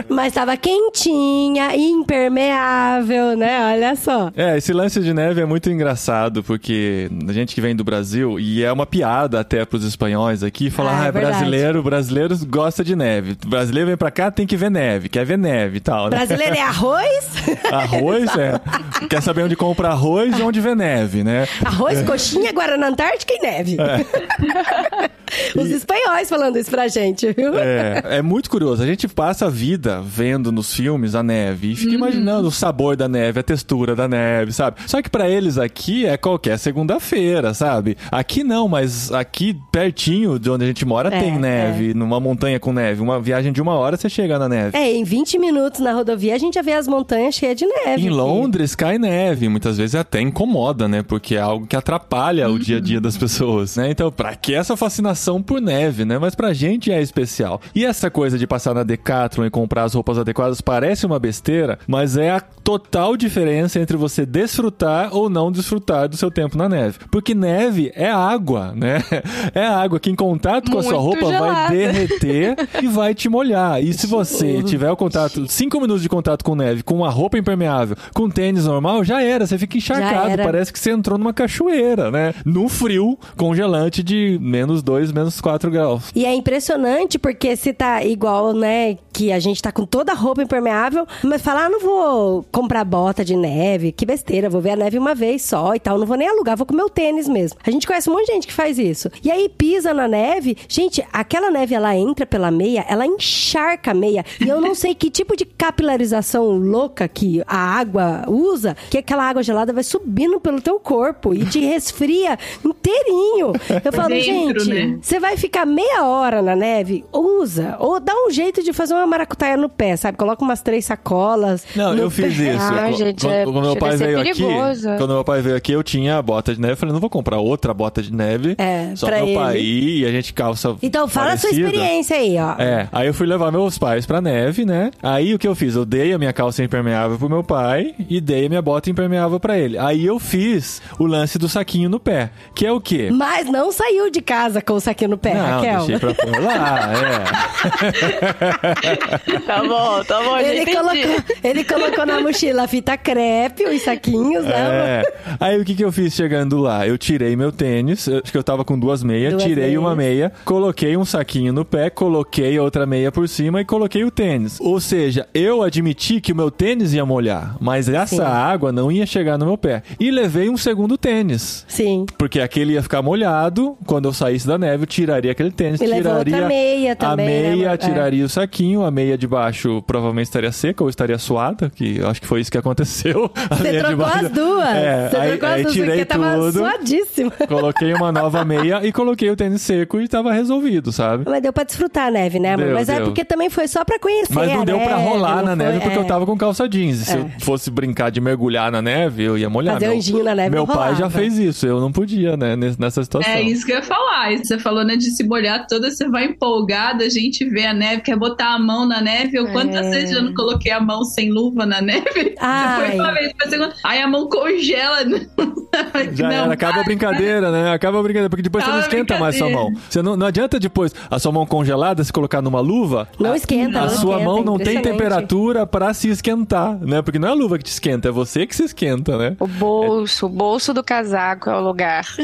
[0.09, 3.73] Mas tava quentinha, impermeável, né?
[3.75, 4.31] Olha só.
[4.37, 8.39] É, esse lance de neve é muito engraçado, porque a gente que vem do Brasil,
[8.39, 11.37] e é uma piada até pros espanhóis aqui, falar, Ah, ah, é é verdade.
[11.39, 13.37] brasileiro, brasileiro gosta de neve.
[13.47, 16.17] brasileiro vem pra cá, tem que ver neve, quer ver neve e tal, né?
[16.17, 17.25] Brasileiro é arroz?
[17.71, 18.61] Arroz, é.
[19.09, 21.47] Quer saber onde compra arroz e onde vê neve, né?
[21.65, 23.77] Arroz, coxinha, Guaraná Antártica e neve.
[25.57, 27.57] Os espanhóis falando isso pra gente, viu?
[27.59, 28.83] É, é muito curioso.
[28.83, 32.97] A gente passa a vida vendo nos filmes a neve e fica imaginando o sabor
[32.97, 34.79] da neve, a textura da neve, sabe?
[34.87, 37.97] Só que pra eles aqui é qualquer segunda-feira, sabe?
[38.11, 42.59] Aqui não, mas aqui pertinho de onde a gente mora É, tem neve, numa montanha
[42.59, 43.01] com neve.
[43.01, 44.77] Uma viagem de uma hora você chega na neve.
[44.77, 48.03] É, em 20 minutos na rodovia a gente já vê as montanhas cheias de neve.
[48.03, 48.11] Em aqui.
[48.11, 51.03] Londres cai neve, muitas vezes até incomoda, né?
[51.03, 53.91] Porque é algo que atrapalha o dia a dia das pessoas, né?
[53.91, 56.19] Então, pra que essa fascinação por neve, né?
[56.25, 57.61] Mas pra gente é especial.
[57.75, 61.79] E essa coisa de passar na Decathlon e comprar as roupas adequadas parece uma besteira,
[61.87, 66.67] mas é a total diferença entre você desfrutar ou não desfrutar do seu tempo na
[66.67, 66.99] neve.
[67.11, 69.03] Porque neve é água, né?
[69.55, 71.75] É água que em contato com a sua roupa vai gelada.
[71.75, 73.83] derreter e vai te molhar.
[73.83, 77.37] E se você tiver o contato, 5 minutos de contato com neve, com uma roupa
[77.37, 79.47] impermeável, com tênis normal, já era.
[79.47, 80.37] Você fica encharcado.
[80.43, 82.33] Parece que você entrou numa cachoeira, né?
[82.47, 86.11] No frio, congelante de menos 2, menos 4 graus.
[86.15, 90.15] E é impressionante porque se tá igual, né, que a gente tá com toda a
[90.15, 94.71] roupa impermeável, mas falar, ah, não vou comprar bota de neve, que besteira, vou ver
[94.71, 97.29] a neve uma vez só e tal, não vou nem alugar, vou com meu tênis
[97.29, 97.57] mesmo.
[97.65, 99.09] A gente conhece um monte de gente que faz isso.
[99.23, 103.95] E aí pisa na neve, gente, aquela neve ela entra pela meia, ela encharca a
[103.95, 104.25] meia.
[104.45, 109.23] E eu não sei que tipo de capilarização louca que a água usa, que aquela
[109.23, 113.53] água gelada vai subindo pelo teu corpo e te resfria inteirinho.
[113.85, 114.99] Eu falo, Dentro, gente, né?
[115.01, 117.77] você vai ficar meia hora na neve, usa.
[117.79, 120.17] Ou dá um jeito de fazer uma maracutaia no pé, sabe?
[120.19, 121.65] Coloca umas três sacolas.
[121.75, 122.55] Não, no eu fiz pé.
[122.55, 122.63] isso.
[122.73, 124.89] Ah, gente, quando, é- quando meu pai ser veio perigoso.
[124.89, 126.73] aqui, quando meu pai veio aqui, eu tinha a bota de neve.
[126.75, 128.55] Eu falei, não vou comprar outra bota de neve.
[128.59, 129.67] É, só pra meu pai ele.
[129.67, 130.77] ir e a gente calça.
[130.83, 131.69] Então fala a sua parecida.
[131.71, 132.55] experiência aí, ó.
[132.61, 134.91] É, aí eu fui levar meus pais pra neve, né?
[135.03, 135.75] Aí o que eu fiz?
[135.77, 139.39] Eu dei a minha calça impermeável pro meu pai e dei a minha bota impermeável
[139.41, 139.79] pra ele.
[139.79, 143.11] Aí eu fiz o lance do saquinho no pé, que é o quê?
[143.13, 145.79] Mas não saiu de casa com o saquinho no pé, Não, Raquel.
[145.87, 148.94] deixei pra pôr lá, é.
[149.47, 154.45] Tá bom, tá bom, Ele colocou, ele colocou na mochila a fita crepe, os saquinhos,
[154.45, 154.55] né?
[154.55, 155.03] É.
[155.39, 156.87] Aí o que, que eu fiz chegando lá?
[156.87, 159.81] Eu tirei meu tênis, acho que eu tava com duas meias, Duas tirei meias.
[159.81, 164.11] uma meia, coloquei um saquinho no pé, coloquei outra meia por cima e coloquei o
[164.11, 164.59] tênis.
[164.61, 168.23] Ou seja, eu admiti que o meu tênis ia molhar, mas essa Sim.
[168.23, 169.83] água não ia chegar no meu pé.
[170.01, 171.65] E levei um segundo tênis.
[171.69, 172.07] Sim.
[172.17, 175.87] Porque aquele ia ficar molhado, quando eu saísse da neve, eu tiraria aquele tênis, E
[175.87, 177.75] levou tiraria outra meia também, a meia, né?
[177.75, 177.77] É.
[177.77, 182.09] tiraria o saquinho, a meia de baixo provavelmente estaria seca ou estaria suada, que eu
[182.09, 183.31] acho que foi isso que aconteceu.
[183.51, 184.69] A Você trocou baixo- as duas.
[184.69, 187.31] É, Você aí, trocou as aí duas tirei porque tava tudo, suadíssima.
[187.49, 191.25] coloquei uma nova meia e coloquei o tênis seco e tava resolvido, sabe?
[191.29, 192.67] Mas deu pra desfrutar a neve, né, amor?
[192.67, 193.05] Deu, Mas é deu.
[193.07, 195.57] porque também foi só pra conhecer Mas não a deu pra neve, rolar não na
[195.57, 196.01] neve foi- porque é.
[196.01, 196.99] eu tava com calça jeans.
[196.99, 197.21] Se É.
[197.21, 199.75] eu fosse brincar de mergulhar na neve, eu ia molhar.
[199.75, 201.11] Fazer meu, anjinho na neve Meu pai já rolava.
[201.11, 203.33] fez isso, eu não podia, né, nessa situação.
[203.33, 204.33] É isso que eu ia falar.
[204.33, 207.73] E Você falou, né, de se molhar toda, você vai empolgada, a gente vê a
[207.75, 209.39] neve, quer botar a mão na neve.
[209.39, 209.91] Eu quantas É.
[209.91, 212.35] vezes eu não coloquei a mão sem luva na neve?
[212.41, 212.91] Ai.
[212.97, 213.75] Foi uma vez, foi a segunda.
[213.85, 214.99] Aí a mão congela.
[216.13, 217.73] Já não, era, acaba a brincadeira, né?
[217.73, 219.73] Acaba a brincadeira, porque depois você não Acaba a esquenta mais sua mão.
[219.89, 223.09] Você não, não adianta depois a sua mão congelada se colocar numa luva.
[223.19, 227.03] Não a, esquenta, A não sua esquenta, mão não tem temperatura pra se esquentar, né?
[227.03, 229.37] Porque não é a luva que te esquenta, é você que se esquenta, né?
[229.41, 232.05] O bolso, o bolso do casaco é o lugar.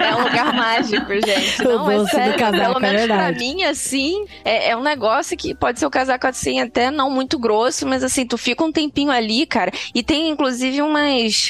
[0.00, 1.62] é um lugar mágico, gente.
[1.62, 2.38] O Não, é bolso do sério.
[2.38, 3.38] casaco, Pelo é menos pra verdade.
[3.38, 7.38] mim, assim, é, é um negócio que pode ser o casaco assim, até não muito
[7.38, 9.70] grosso, mas assim, tu fica um tempinho ali, cara.
[9.94, 11.49] E tem inclusive umas.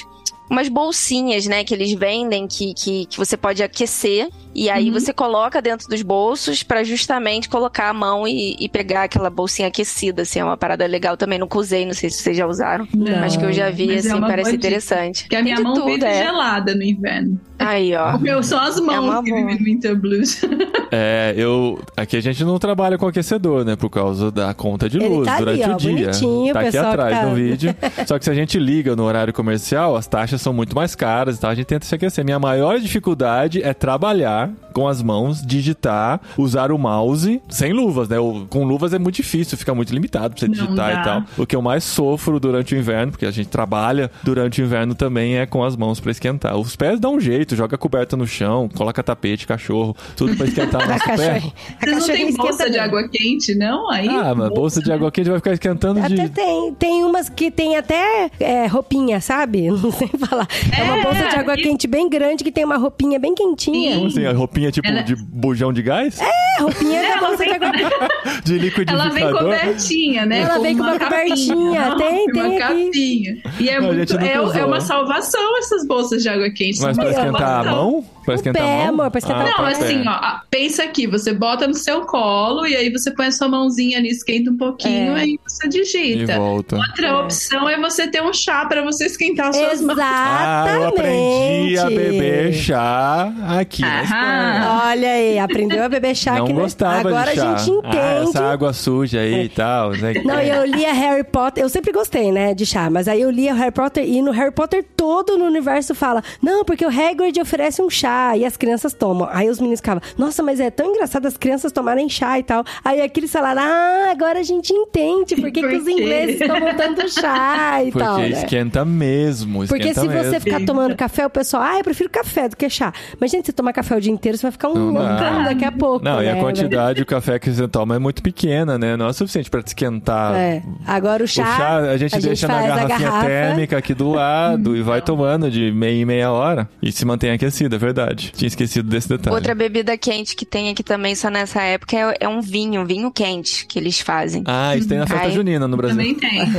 [0.51, 4.29] Umas bolsinhas, né, que eles vendem que, que, que você pode aquecer.
[4.53, 4.95] E aí Uhum.
[4.95, 9.69] você coloca dentro dos bolsos pra justamente colocar a mão e, e pegar aquela bolsinha
[9.69, 10.41] aquecida, assim.
[10.41, 11.39] É uma parada legal também.
[11.39, 12.87] Nunca usei, não sei se vocês já usaram.
[12.93, 13.21] Não.
[13.21, 15.29] Mas que eu já vi, é assim, uma parece interessante.
[15.29, 16.25] Que a minha de mão tudo, é.
[16.25, 17.41] gelada no inverno.
[17.61, 18.19] Aí, ó.
[18.19, 19.43] Meu, são as uma mãos que boa.
[19.43, 20.41] vivem no Winter Blues.
[20.93, 21.79] É, eu.
[21.97, 23.77] Aqui a gente não trabalha com aquecedor, né?
[23.77, 26.07] Por causa da conta de Ele luz tá ali, durante ó, o dia.
[26.53, 27.77] tá aqui pessoal que atrás tá- no vídeo.
[28.09, 30.95] Só que se a gente liga no horário comercial, as taxas coisas são muito mais
[30.95, 32.25] caras e tal, a gente tenta se aquecer.
[32.25, 38.19] Minha maior dificuldade é trabalhar com as mãos, digitar, usar o mouse sem luvas, né?
[38.19, 41.23] O- Com luvas é muito difícil, fica muito limitado pra você digitar e tal.
[41.37, 44.95] O que eu mais sofro durante o inverno, porque a gente trabalha durante o inverno
[44.95, 46.57] também, é com as mãos pra esquentar.
[46.57, 50.81] Os pés dão um jeito, joga coberta no chão, coloca tapete, cachorro, tudo pra esquentar
[50.83, 51.43] A nosso pé.
[51.83, 53.91] Vocês não têm bolsa de água quente, não?
[53.91, 56.29] Aí, Ah, mas bolsa de água quente vai ficar esquentando Até de.
[56.31, 56.75] tem.
[56.75, 59.69] Tem umas que tem até é, roupinha, sabe?
[59.81, 60.49] Não sei falar.
[60.79, 63.35] É, uma É, bolsa de água e- quente bem grande que tem uma roupinha bem
[63.35, 63.95] quentinha.
[63.97, 64.25] Como assim?
[64.25, 66.19] A roupinha tipo Ela- de bujão de gás?
[66.21, 68.43] É, roupinha da Ela bolsa de água quente.
[68.45, 69.01] De liquidificador?
[69.07, 70.41] Ela vem cobertinha, né?
[70.41, 71.21] Ela vem com uma capinha.
[71.21, 72.59] cobertinha, Não, tem, uma tem aqui.
[72.59, 73.37] capinha.
[73.59, 76.81] E é, Não, muito, é, é uma salvação essas bolsas de água quente.
[76.81, 78.05] Mas pra uma esquentar a mão?
[78.31, 78.89] Pra esquentar pé, a mão?
[78.89, 82.75] amor, pra esquentar Ah, Não, assim, ó, pensa aqui, você bota no seu colo e
[82.77, 85.21] aí você põe a sua mãozinha ali, esquenta um pouquinho, É.
[85.21, 86.37] aí você E digita.
[86.39, 86.77] volta.
[86.77, 89.99] Outra opção é você ter um chá pra você esquentar as suas mãos.
[90.01, 94.81] Ah, eu aprendi a beber chá aqui Aham.
[94.91, 97.55] Olha aí, aprendeu a beber chá Não aqui no- gostava Agora de chá.
[97.55, 97.97] a gente entende.
[97.99, 99.91] Ah, essa água suja aí e tal.
[99.93, 100.15] Né?
[100.25, 103.31] Não, e eu lia Harry Potter, eu sempre gostei, né, de chá, mas aí eu
[103.31, 107.41] lia Harry Potter e no Harry Potter todo no universo fala, não, porque o Hagrid
[107.41, 109.29] oferece um chá e as crianças tomam.
[109.31, 112.65] Aí os meninos ficavam, nossa, mas é tão engraçado as crianças tomarem chá e tal.
[112.85, 116.75] Aí aqueles falaram, ah, agora a gente entende por que, Por que os ingleses tomam
[116.75, 118.29] tanto chá e Porque tal, né?
[118.31, 119.67] esquenta mesmo.
[119.67, 120.31] Porque esquenta se mesmo.
[120.31, 122.93] você ficar tomando café, o pessoal, ah, eu prefiro café do que chá.
[123.19, 125.73] Mas, gente, você tomar café o dia inteiro, você vai ficar um loucão daqui a
[125.73, 126.05] pouco.
[126.05, 126.41] Não, e a né?
[126.41, 128.97] quantidade de café que você toma é muito pequena, né?
[128.97, 130.35] Não é suficiente pra te esquentar.
[130.35, 130.63] É.
[130.87, 131.43] Agora o chá.
[131.43, 133.27] o chá a gente deixa na faz a garrafinha garrafa.
[133.27, 136.69] térmica aqui do lado e vai tomando de meia em meia hora.
[136.83, 138.10] E se mantém aquecido, é verdade.
[138.15, 139.35] Tinha esquecido desse detalhe.
[139.35, 142.85] Outra bebida quente que tem aqui também só nessa época é, é um vinho, um
[142.85, 144.43] vinho quente que eles fazem.
[144.47, 145.33] Ah, isso tem na festa Ai.
[145.33, 145.97] junina no Brasil.
[145.97, 146.41] Também tem.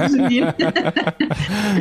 [0.00, 0.54] É, junina.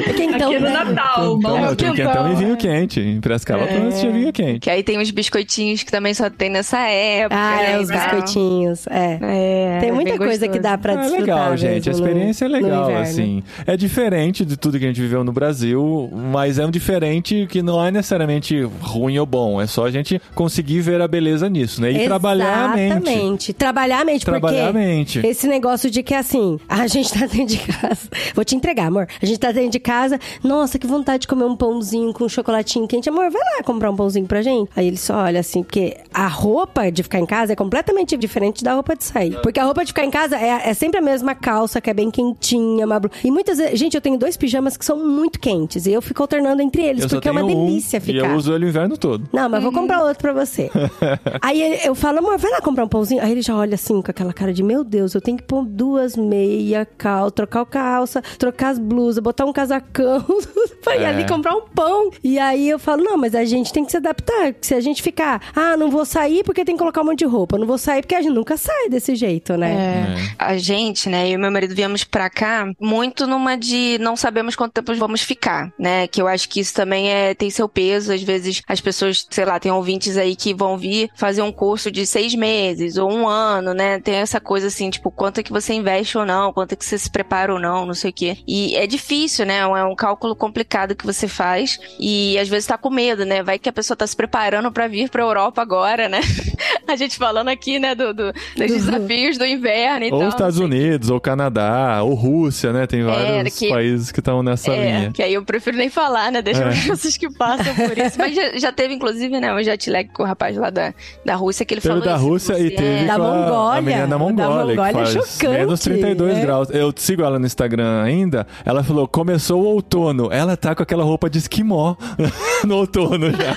[0.08, 0.72] É quentão, Aqui é no né?
[0.84, 1.66] Natal, Então, bom.
[1.66, 3.00] eu tenho quentão e vinho quente.
[3.00, 4.60] Em Piracicaba, pelo menos tinha vinho quente.
[4.62, 7.36] Que aí tem os biscoitinhos que também só tem nessa época.
[7.40, 8.88] Ah, né, é, os biscoitinhos.
[8.88, 9.20] É.
[9.22, 10.62] É, Tem muita coisa que gostoso.
[10.64, 11.20] dá pra É desfrutar.
[11.22, 11.90] legal, gente.
[11.90, 13.02] A no- experiência é no legal, inverno.
[13.02, 13.44] assim.
[13.66, 17.62] É diferente de tudo que a gente viveu no Brasil, mas é um diferente que
[17.62, 18.49] não é necessariamente
[18.82, 19.62] ruim ou bom.
[19.62, 21.92] É só a gente conseguir ver a beleza nisso, né?
[21.92, 22.92] E trabalhar a mente.
[22.94, 23.54] Exatamente.
[23.54, 25.20] Trabalhar a mente, Trabalhar a porque mente.
[25.26, 28.08] esse negócio de que assim, a gente tá dentro de casa.
[28.36, 29.08] Vou te entregar, amor.
[29.22, 30.20] A gente tá dentro de casa.
[30.44, 33.10] Nossa, que vontade de comer um pãozinho com um chocolatinho quente.
[33.10, 34.70] Amor, vai lá comprar um pãozinho pra gente.
[34.76, 38.64] Aí ele só olha assim, porque a roupa de ficar em casa é completamente diferente
[38.64, 39.38] da roupa de sair.
[39.42, 41.94] Porque a roupa de ficar em casa é, é sempre a mesma calça, que é
[41.94, 45.40] bem quentinha, uma blu- E muitas vezes, gente, eu tenho dois pijamas que são muito
[45.40, 45.86] quentes.
[45.86, 48.28] E eu fico alternando entre eles, Eu porque é uma tenho um, delícia E ficar.
[48.40, 49.28] Eu uso ele o inverno todo.
[49.34, 50.70] Não, mas vou comprar outro pra você.
[51.42, 53.22] Aí eu falo, amor, vai lá comprar um pãozinho.
[53.22, 55.66] Aí ele já olha assim, com aquela cara de, meu Deus, eu tenho que pôr
[55.66, 60.26] duas meia, cal, trocar o calça, trocar as blusas, botar um casacão,
[60.84, 61.08] pra ir É.
[61.08, 62.10] ali comprar um pão.
[62.24, 64.56] E aí eu falo, não, mas a gente tem que se adaptar.
[64.62, 67.26] Se a gente ficar, ah, não vou sair porque tem que colocar um monte de
[67.26, 67.58] roupa.
[67.58, 69.70] Não vou sair porque a gente nunca sai desse jeito, né?
[70.18, 70.30] É.
[70.38, 74.56] A gente, né, eu e meu marido viemos pra cá muito numa de não sabemos
[74.56, 76.08] quanto tempo vamos ficar, né?
[76.08, 78.14] Que eu acho que isso também é, tem seu peso.
[78.14, 78.29] Às vezes
[78.68, 82.34] as pessoas, sei lá, tem ouvintes aí que vão vir fazer um curso de seis
[82.36, 84.00] meses ou um ano, né?
[84.00, 86.86] Tem essa coisa assim, tipo, quanto é que você investe ou não, quanto é que
[86.86, 88.38] você se prepara ou não, não sei o quê.
[88.48, 89.60] E é difícil, né?
[89.60, 93.42] É um cálculo complicado que você faz e às vezes tá com medo, né?
[93.44, 96.20] Vai que a pessoa tá se preparando pra vir pra Europa agora, né?
[96.88, 100.30] a gente falando aqui, né, do, do- dos desafios do inverno e Ou tal.
[100.30, 100.60] Estados.
[100.60, 102.86] Unidos, ou Canadá, ou Rússia, né?
[102.86, 105.12] Tem vários que- países que estão nessa É, linha.
[105.12, 106.42] que aí eu prefiro nem falar, né?
[106.42, 106.68] Deixa É.
[106.70, 108.19] as pessoas que passam por isso.
[108.20, 110.94] Mas já, já teve, inclusive, né, um jet lag com o rapaz lá da,
[111.26, 113.78] da Rússia, que ele Teve falou da Rússia e teve é- Da a, Mongólia.
[113.80, 116.42] a menina da Da Mongólia, Mongólia que é faz chocante, menos 32 né?
[116.42, 116.70] graus.
[116.70, 118.46] Eu sigo ela no Instagram ainda.
[118.66, 120.30] Ela falou, começou o outono.
[120.32, 121.96] Ela tá com aquela roupa de esquimó
[122.66, 123.56] no outono já.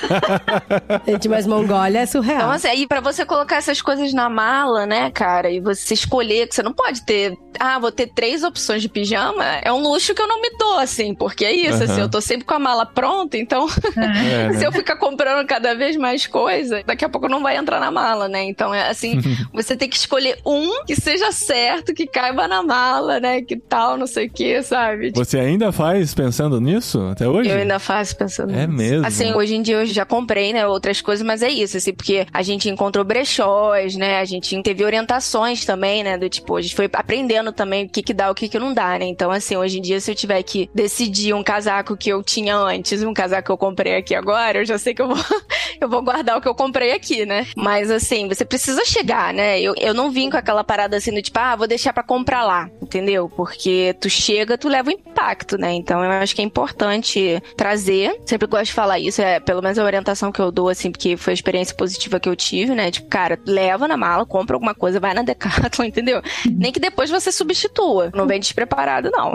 [1.07, 2.39] Gente, mas Mongólia é surreal.
[2.39, 6.47] Então, assim, aí pra você colocar essas coisas na mala, né, cara, e você escolher,
[6.49, 10.15] que você não pode ter, ah, vou ter três opções de pijama, é um luxo
[10.15, 11.85] que eu não me dou, assim, porque é isso, Aham.
[11.85, 14.59] assim, eu tô sempre com a mala pronta, então É, né?
[14.61, 17.91] se eu ficar comprando cada vez mais coisa, daqui a pouco não vai entrar na
[17.91, 18.45] mala, né?
[18.45, 19.21] Então é assim,
[19.53, 23.43] você tem que escolher um que seja certo, que caiba na mala, né?
[23.43, 25.13] Que tal, não sei o que, sabe?
[25.15, 27.51] Você ainda faz pensando nisso até hoje?
[27.51, 28.79] Eu ainda faço pensando É nisso.
[28.79, 29.07] mesmo?
[29.07, 32.27] Assim, hoje em dia eu já comprei, né, outras coisas, mas é isso, assim, porque
[32.33, 36.75] a gente encontrou brechós, né, a gente teve orientações também, né, do tipo, a gente
[36.75, 39.57] foi aprendendo também o que que dá, o que que não dá, né, então assim,
[39.57, 43.07] hoje em dia se eu tiver que decidir um casaco que eu tinha antes e
[43.07, 45.17] um casaco que eu comprei aqui agora, eu já sei que eu vou,
[45.81, 49.61] eu vou guardar o que eu comprei aqui, né, mas assim, você precisa chegar, né,
[49.61, 52.45] eu, eu não vim com aquela parada assim do tipo, ah, vou deixar pra comprar
[52.45, 53.29] lá, entendeu?
[53.29, 55.73] Porque tu chega, tu leva o impacto, né?
[55.73, 58.21] Então eu acho que é importante trazer.
[58.27, 61.17] Sempre gosto de falar isso, é pelo menos a orientação que eu dou, assim, porque
[61.17, 62.91] foi a experiência positiva que eu tive, né?
[62.91, 66.23] Tipo, cara, leva na mala, compra alguma coisa, vai na Decathlon, entendeu?
[66.51, 68.11] Nem que depois você substitua.
[68.15, 69.35] Não vem despreparado, não.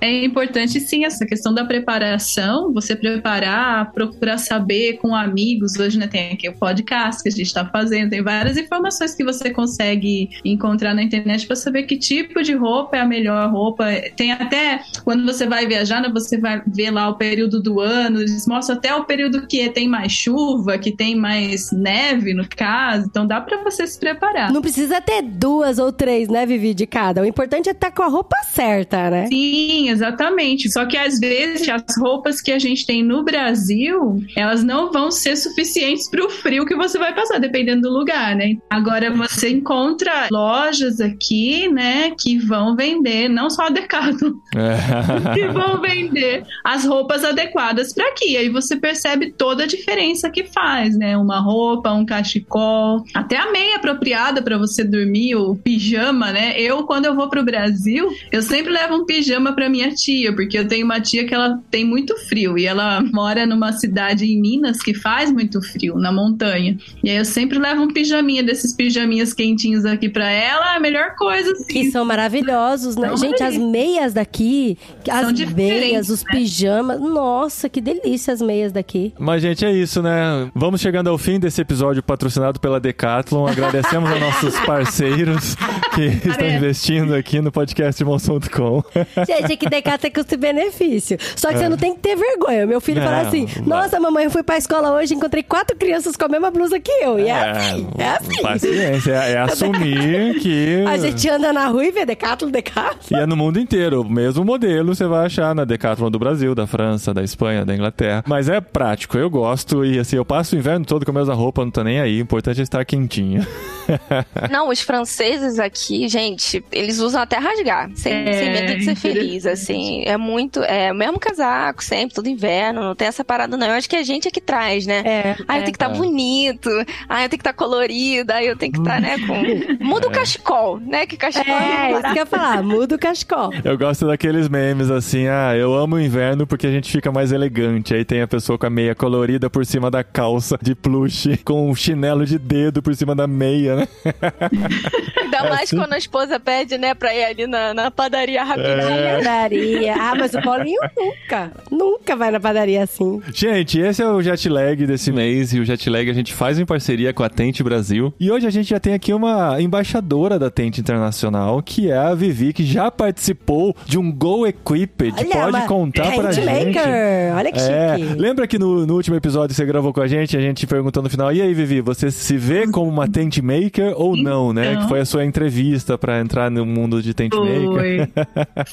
[0.00, 5.76] É importante sim essa questão da preparação, você preparar, procurar saber com amigos.
[5.76, 9.24] Hoje né, tem aqui o podcast que a gente está fazendo, tem várias informações que
[9.24, 13.86] você consegue encontrar na internet para saber que tipo de roupa é a melhor roupa.
[14.16, 18.20] Tem até quando você vai viajar, né, você vai ver lá o período do ano,
[18.20, 23.06] eles mostram até o período que tem mais chuva, que tem mais neve no caso.
[23.06, 24.52] Então dá para você se preparar.
[24.52, 27.22] Não precisa ter duas ou três, né, Vivi, de cada.
[27.22, 29.26] O importante é estar com a roupa certa, né?
[29.26, 30.70] Sim, exatamente.
[30.70, 35.10] Só que às vezes as roupas que a gente tem no Brasil, elas não vão
[35.10, 38.54] ser suficientes para o frio que você vai passar, dependendo do lugar, né?
[38.70, 44.76] Agora você encontra lojas aqui, né, que vão vender, não só a Decathlon, É.
[45.34, 48.36] que vão vender as roupas adequadas para aqui.
[48.36, 51.16] Aí você percebe toda a diferença que faz, né?
[51.16, 56.60] Uma roupa, um cachecol, até a meia apropriada para você dormir, o pijama, né?
[56.60, 60.58] Eu, quando eu vou pro Brasil, eu sempre levo um pijama para minha tia, porque
[60.58, 64.40] eu tenho uma tia que ela tem muito frio e ela mora numa cidade em
[64.40, 66.76] Minas que faz muito frio, na montanha.
[67.02, 70.80] E aí eu sempre levo um pijaminha desses pijaminhas quentinhos aqui para ela, é a
[70.80, 71.64] melhor coisa, assim.
[71.64, 73.08] Que são maravilhosos, né?
[73.08, 76.30] São Gente, as meias daqui, as São meias, diferentes, os né?
[76.30, 77.00] pijamas.
[77.00, 79.12] Nossa, que delícia as meias daqui.
[79.18, 80.50] Mas, gente, é isso, né?
[80.54, 83.46] Vamos chegando ao fim desse episódio patrocinado pela Decathlon.
[83.46, 85.56] Agradecemos aos nossos parceiros
[85.94, 88.82] que estão investindo aqui no podcast Monção.com.
[89.26, 91.18] Gente, é que Decathlon é custo-benefício.
[91.34, 92.66] Só que você não tem que ter vergonha.
[92.66, 93.46] Meu filho Não, fala assim.
[93.64, 96.78] Nossa, mamãe, eu fui pra escola hoje e encontrei quatro crianças com a mesma blusa
[96.80, 97.18] que eu.
[97.18, 98.42] E é, assim, é assim.
[98.42, 100.84] Paciência, é, é assumir que.
[100.86, 103.18] A gente anda na rua e vê Decathlon, Decathlon.
[103.18, 104.02] E é no mundo inteiro.
[104.02, 107.74] O mesmo modelo você vai achar na Decathlon do Brasil, da França, da Espanha, da
[107.74, 108.24] Inglaterra.
[108.26, 109.84] Mas é prático, eu gosto.
[109.84, 112.20] E assim, eu passo o inverno todo com a mesma roupa, não tô nem aí.
[112.20, 113.46] O importante é estar quentinho.
[114.50, 118.96] Não, os franceses aqui, gente, eles usam até rasgar, sem, É, sem medo de ser
[118.96, 120.02] feliz, assim.
[120.04, 123.66] É muito, é o mesmo casaco, sempre, todo inverno, não tem essa parada não.
[123.66, 125.02] Eu acho que a gente é que traz, né?
[125.04, 125.36] É.
[125.48, 125.96] Ah, eu tenho que estar É.
[125.96, 126.70] bonito.
[127.08, 128.32] Ah, eu tenho que estar colorido.
[128.32, 129.36] Ah, eu tenho que estar, né, com...
[129.84, 131.06] Muda o cachecol, né?
[131.06, 132.12] Que cachecol É, isso barato.
[132.14, 133.50] que eu ia falar, muda o cachecol.
[133.64, 137.32] Eu gosto daqueles memes assim, ah, eu amo o inverno porque a gente fica mais
[137.32, 137.94] elegante.
[137.94, 141.70] Aí tem a pessoa com a meia colorida por cima da calça de plush, com
[141.70, 143.88] um chinelo de dedo por cima da meia, né?
[145.22, 145.76] Ainda mais assim.
[145.76, 148.80] quando a esposa pede, né, pra ir ali na, na padaria rapidinho.
[148.90, 149.16] É.
[149.16, 149.94] Padaria.
[149.98, 153.20] Ah, mas o Paulinho nunca, nunca vai na padaria assim.
[153.32, 156.58] Gente, esse é o jet lag desse mês e o jet lag a gente faz
[156.58, 158.12] em parceria com a Tente Brasil.
[158.18, 162.14] E hoje a gente já tem aqui uma embaixadora da Tente Internacional, que é a
[162.14, 165.12] Vivi, que já participou de um Go Equipped.
[165.24, 166.46] Pode mas- contar pra gente.
[166.46, 167.34] Handmaker.
[167.36, 168.14] Olha que É, chique.
[168.14, 171.10] lembra que no, no último episódio você gravou com a gente, a gente perguntou no
[171.10, 174.72] final, e aí, Vivi, você se vê como uma tent maker ou não, né?
[174.72, 174.82] Então.
[174.82, 177.66] Que foi a sua entrevista pra entrar no mundo de tent maker.
[177.66, 178.08] Foi.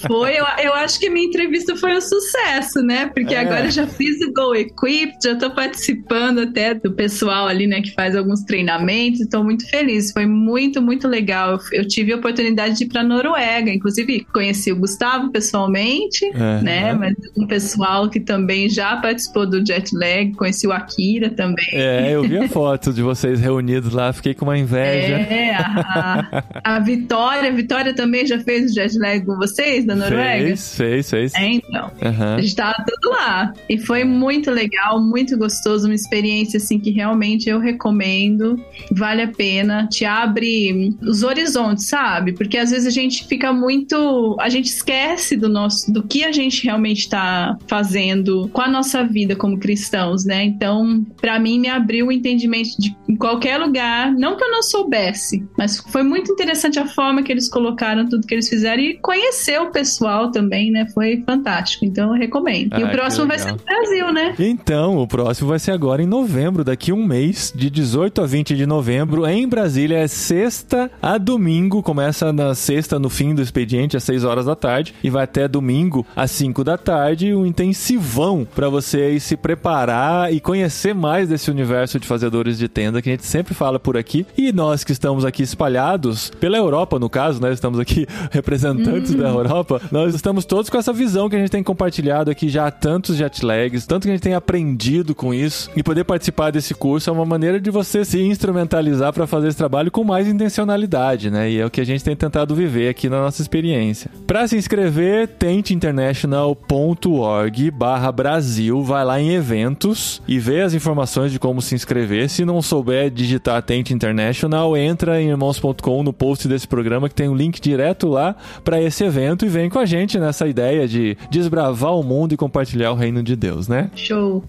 [0.07, 3.07] Foi, eu, eu acho que a minha entrevista foi um sucesso, né?
[3.13, 3.39] Porque É.
[3.39, 7.81] agora eu já fiz o Go Equipped, já tô participando até do pessoal ali, né,
[7.81, 10.11] que faz alguns treinamentos, estou muito feliz.
[10.11, 11.59] Foi muito, muito legal.
[11.71, 16.89] Eu, tive a oportunidade de ir pra Noruega, inclusive conheci o Gustavo pessoalmente, É, né?
[16.89, 16.93] é.
[16.93, 21.67] Mas um pessoal que também já participou do jet lag, conheci o Akira também.
[21.73, 25.15] É, eu vi a foto de vocês reunidos lá, fiquei com uma inveja.
[25.15, 29.85] É, a, a, a Vitória, a Vitória também já fez o jet lag com vocês
[29.85, 30.45] da Noruega?
[30.47, 31.35] Fez, fez, fez.
[31.35, 31.91] É, então.
[32.01, 32.35] Aham.
[32.35, 33.53] A gente tava tudo lá.
[33.69, 38.59] E foi muito legal, muito gostoso, uma experiência assim que realmente eu recomendo.
[38.91, 39.87] Vale a pena.
[39.89, 42.33] Te abre os horizontes, sabe?
[42.33, 44.35] Porque às vezes a gente fica muito.
[44.39, 49.03] A gente esquece do nosso do que a gente realmente tá fazendo com a nossa
[49.03, 50.43] vida como cristãos, né?
[50.43, 54.11] Então, pra mim, me abriu o entendimento de em qualquer lugar.
[54.13, 58.25] Não que eu não soubesse, mas foi muito interessante a forma que eles colocaram tudo
[58.25, 60.87] que eles fizeram e conhecer o pessoal também, né?
[60.93, 61.85] Foi fantástico.
[61.85, 62.71] Então, eu recomendo.
[62.73, 63.57] e Ah, o que próximo vai legal.
[63.57, 64.35] ser no Brasil, né?
[64.39, 68.55] Então, o próximo vai ser agora em novembro, daqui um mês, de 18 a 20
[68.55, 69.99] de novembro, em Brasília.
[69.99, 74.55] É sexta a domingo, começa na sexta, no fim do expediente, às 6 horas da
[74.55, 80.33] tarde, e vai até domingo, às 5 da tarde, um intensivão para você se preparar
[80.33, 83.95] e conhecer mais desse universo de fazedores de tenda que a gente sempre fala por
[83.95, 84.25] aqui.
[84.37, 87.53] E nós que estamos aqui espalhados, pela Europa, no caso, né?
[87.53, 91.63] Estamos aqui representantes da Europa, nós estamos todos com essa visão que a gente tem
[91.63, 94.72] compartilhado aqui já há tantos jet lags, tanto que a gente tem aprendido
[95.15, 95.71] com isso.
[95.75, 99.57] E poder participar desse curso é uma maneira de você se instrumentalizar para fazer esse
[99.57, 101.49] trabalho com mais intencionalidade, né?
[101.49, 104.09] E é o que a gente tem tentado viver aqui na nossa experiência.
[104.27, 111.39] Para se inscrever, tenteinternational.org barra Brasil, vai lá em eventos e vê as informações de
[111.39, 112.29] como se inscrever.
[112.29, 117.29] Se não souber digitar Tente International, entra em irmãos.com no post desse programa que tem
[117.29, 121.17] um link direto lá para esse evento e vem com a gente nessa ideia de
[121.29, 123.89] desbravar o mundo e compartilhar o reino de Deus, né?
[123.95, 124.43] Show.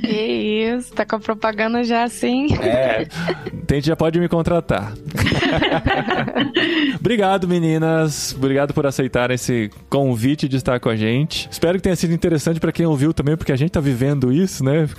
[0.00, 2.46] Que isso, tá com a propaganda já assim.
[2.62, 3.06] É.
[3.66, 4.92] Tente já pode me contratar.
[6.98, 8.34] Obrigado, meninas.
[8.36, 11.48] Obrigado por aceitar esse convite de estar com a gente.
[11.50, 14.64] Espero que tenha sido interessante para quem ouviu também, porque a gente tá vivendo isso,
[14.64, 14.86] né?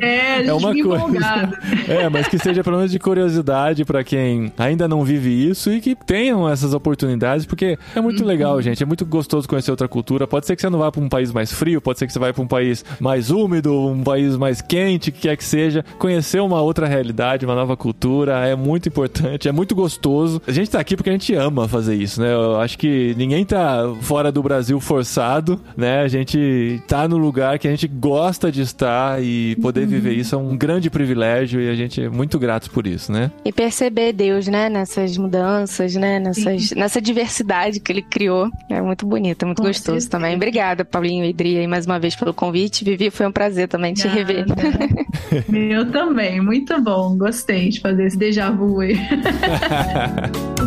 [0.00, 0.80] É, a gente é uma coisa.
[0.80, 1.56] empolgado.
[1.88, 5.80] É, mas que seja pelo menos de curiosidade para quem ainda não vive isso e
[5.80, 8.82] que tenham essas oportunidades, porque é muito legal, gente.
[8.82, 10.26] É muito gostoso conhecer outra cultura.
[10.26, 12.18] Pode ser que você não vá para um país mais frio, pode ser que você
[12.18, 15.84] vá para um país mais úmido, um país mais quente, que quer que seja.
[15.98, 20.40] Conhecer uma outra realidade, uma nova cultura é muito importante, é muito gostoso.
[20.46, 22.32] A gente tá aqui porque a gente ama fazer isso, né?
[22.32, 26.00] Eu acho que ninguém tá fora do Brasil forçado, né?
[26.00, 30.34] A gente tá no lugar que a gente gosta de estar e poder viver isso
[30.34, 33.30] é um grande privilégio e a gente é muito grato por isso, né?
[33.44, 38.50] E perceber Deus, né, nessas mudanças, né, nessas, nessa diversidade que ele criou.
[38.68, 40.10] É muito bonito, é muito Com gostoso certeza.
[40.10, 40.36] também.
[40.36, 42.84] Obrigada, Paulinho e Idri, aí mais uma vez pelo convite.
[42.84, 44.44] Vivi, foi um prazer também te rever.
[45.52, 47.16] Eu também, muito bom.
[47.16, 48.96] Gostei de fazer esse déjà vu aí.